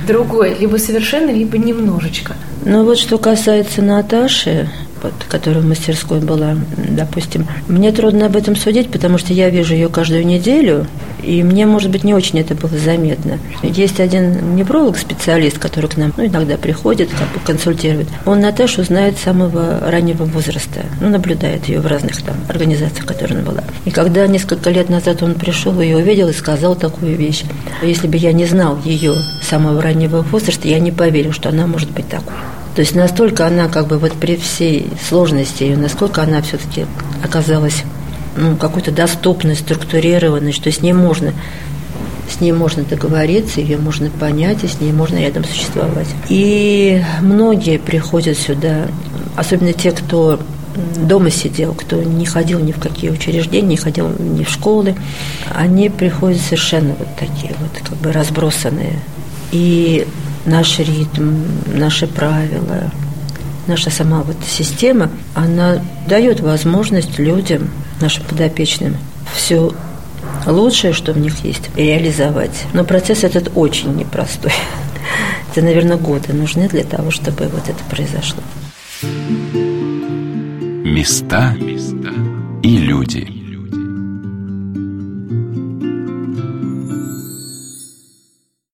другой, 0.05 0.55
либо 0.59 0.77
совершенно, 0.77 1.31
либо 1.31 1.57
немножечко. 1.57 2.35
Ну 2.65 2.83
вот 2.83 2.97
что 2.97 3.17
касается 3.17 3.81
Наташи, 3.81 4.69
вот, 5.03 5.13
которая 5.29 5.61
в 5.61 5.67
мастерской 5.67 6.19
была, 6.19 6.55
допустим, 6.77 7.45
мне 7.67 7.91
трудно 7.91 8.25
об 8.25 8.35
этом 8.35 8.55
судить, 8.55 8.89
потому 8.89 9.17
что 9.17 9.33
я 9.33 9.49
вижу 9.49 9.73
ее 9.73 9.89
каждую 9.89 10.25
неделю, 10.25 10.87
и 11.21 11.43
мне, 11.43 11.65
может 11.65 11.91
быть, 11.91 12.03
не 12.03 12.13
очень 12.13 12.39
это 12.39 12.55
было 12.55 12.77
заметно. 12.77 13.39
Есть 13.61 13.99
один 13.99 14.55
невролог, 14.55 14.97
специалист, 14.97 15.57
который 15.57 15.89
к 15.89 15.97
нам 15.97 16.13
ну, 16.17 16.25
иногда 16.25 16.57
приходит, 16.57 17.09
как 17.09 17.31
бы 17.33 17.39
консультирует. 17.45 18.07
Он 18.25 18.39
Наташу 18.39 18.83
знает 18.83 19.17
с 19.17 19.21
самого 19.21 19.79
раннего 19.89 20.23
возраста, 20.23 20.81
ну, 21.01 21.09
наблюдает 21.09 21.67
ее 21.67 21.79
в 21.79 21.87
разных 21.87 22.21
там 22.21 22.35
организациях, 22.49 23.05
в 23.05 23.31
она 23.31 23.41
была. 23.41 23.63
И 23.85 23.91
когда 23.91 24.25
несколько 24.27 24.69
лет 24.69 24.89
назад 24.89 25.23
он 25.23 25.35
пришел, 25.35 25.79
ее 25.79 25.97
увидел 25.97 26.29
и 26.29 26.33
сказал 26.33 26.75
такую 26.75 27.15
вещь. 27.15 27.43
Если 27.81 28.07
бы 28.07 28.17
я 28.17 28.33
не 28.33 28.45
знал 28.45 28.79
ее 28.83 29.13
с 29.41 29.47
самого 29.47 29.81
раннего 29.81 30.21
возраста, 30.21 30.67
я 30.67 30.79
не 30.79 30.91
поверил, 30.91 31.33
что 31.33 31.49
она 31.49 31.67
может 31.67 31.91
быть 31.91 32.07
такой. 32.07 32.33
То 32.75 32.81
есть 32.81 32.95
настолько 32.95 33.45
она 33.45 33.67
как 33.67 33.87
бы 33.87 33.97
вот 33.97 34.13
при 34.13 34.35
всей 34.35 34.87
сложности 35.07 35.63
ее, 35.63 35.77
насколько 35.77 36.23
она 36.23 36.41
все-таки 36.41 36.85
оказалась 37.23 37.83
ну, 38.35 38.55
какой-то 38.55 38.91
доступной, 38.91 39.55
структурированной, 39.55 40.51
что 40.51 40.71
с 40.71 40.81
ней 40.81 40.93
можно 40.93 41.33
с 42.29 42.39
ней 42.39 42.51
можно 42.51 42.83
договориться, 42.83 43.61
ее 43.61 43.77
можно 43.77 44.09
понять, 44.09 44.63
и 44.63 44.67
с 44.67 44.79
ней 44.79 44.91
можно 44.91 45.17
рядом 45.17 45.43
существовать. 45.43 46.07
И 46.29 47.03
многие 47.21 47.77
приходят 47.77 48.37
сюда, 48.37 48.87
особенно 49.35 49.73
те, 49.73 49.91
кто 49.91 50.39
дома 50.97 51.29
сидел, 51.29 51.73
кто 51.73 52.01
не 52.01 52.25
ходил 52.25 52.59
ни 52.59 52.71
в 52.71 52.79
какие 52.79 53.11
учреждения, 53.11 53.67
не 53.67 53.77
ходил 53.77 54.09
ни 54.17 54.43
в 54.43 54.49
школы, 54.49 54.95
они 55.53 55.89
приходят 55.89 56.41
совершенно 56.41 56.95
вот 56.97 57.07
такие 57.19 57.53
вот, 57.59 57.87
как 57.87 57.97
бы 57.99 58.11
разбросанные. 58.11 58.99
И 59.51 60.07
наш 60.45 60.79
ритм, 60.79 61.33
наши 61.73 62.07
правила, 62.07 62.91
наша 63.67 63.89
сама 63.89 64.23
вот 64.23 64.37
система, 64.47 65.09
она 65.33 65.81
дает 66.07 66.39
возможность 66.39 67.19
людям, 67.19 67.69
нашим 68.01 68.23
подопечным, 68.25 68.97
все 69.33 69.71
лучшее, 70.45 70.93
что 70.93 71.13
в 71.13 71.17
них 71.17 71.43
есть, 71.43 71.69
реализовать. 71.75 72.65
Но 72.73 72.83
процесс 72.83 73.23
этот 73.23 73.51
очень 73.55 73.95
непростой. 73.95 74.51
Это, 75.51 75.61
наверное, 75.61 75.97
годы 75.97 76.33
нужны 76.33 76.67
для 76.67 76.83
того, 76.83 77.11
чтобы 77.11 77.47
вот 77.47 77.69
это 77.69 77.83
произошло. 77.89 78.41
Места 80.83 81.55
и 82.63 82.77
люди. 82.77 83.42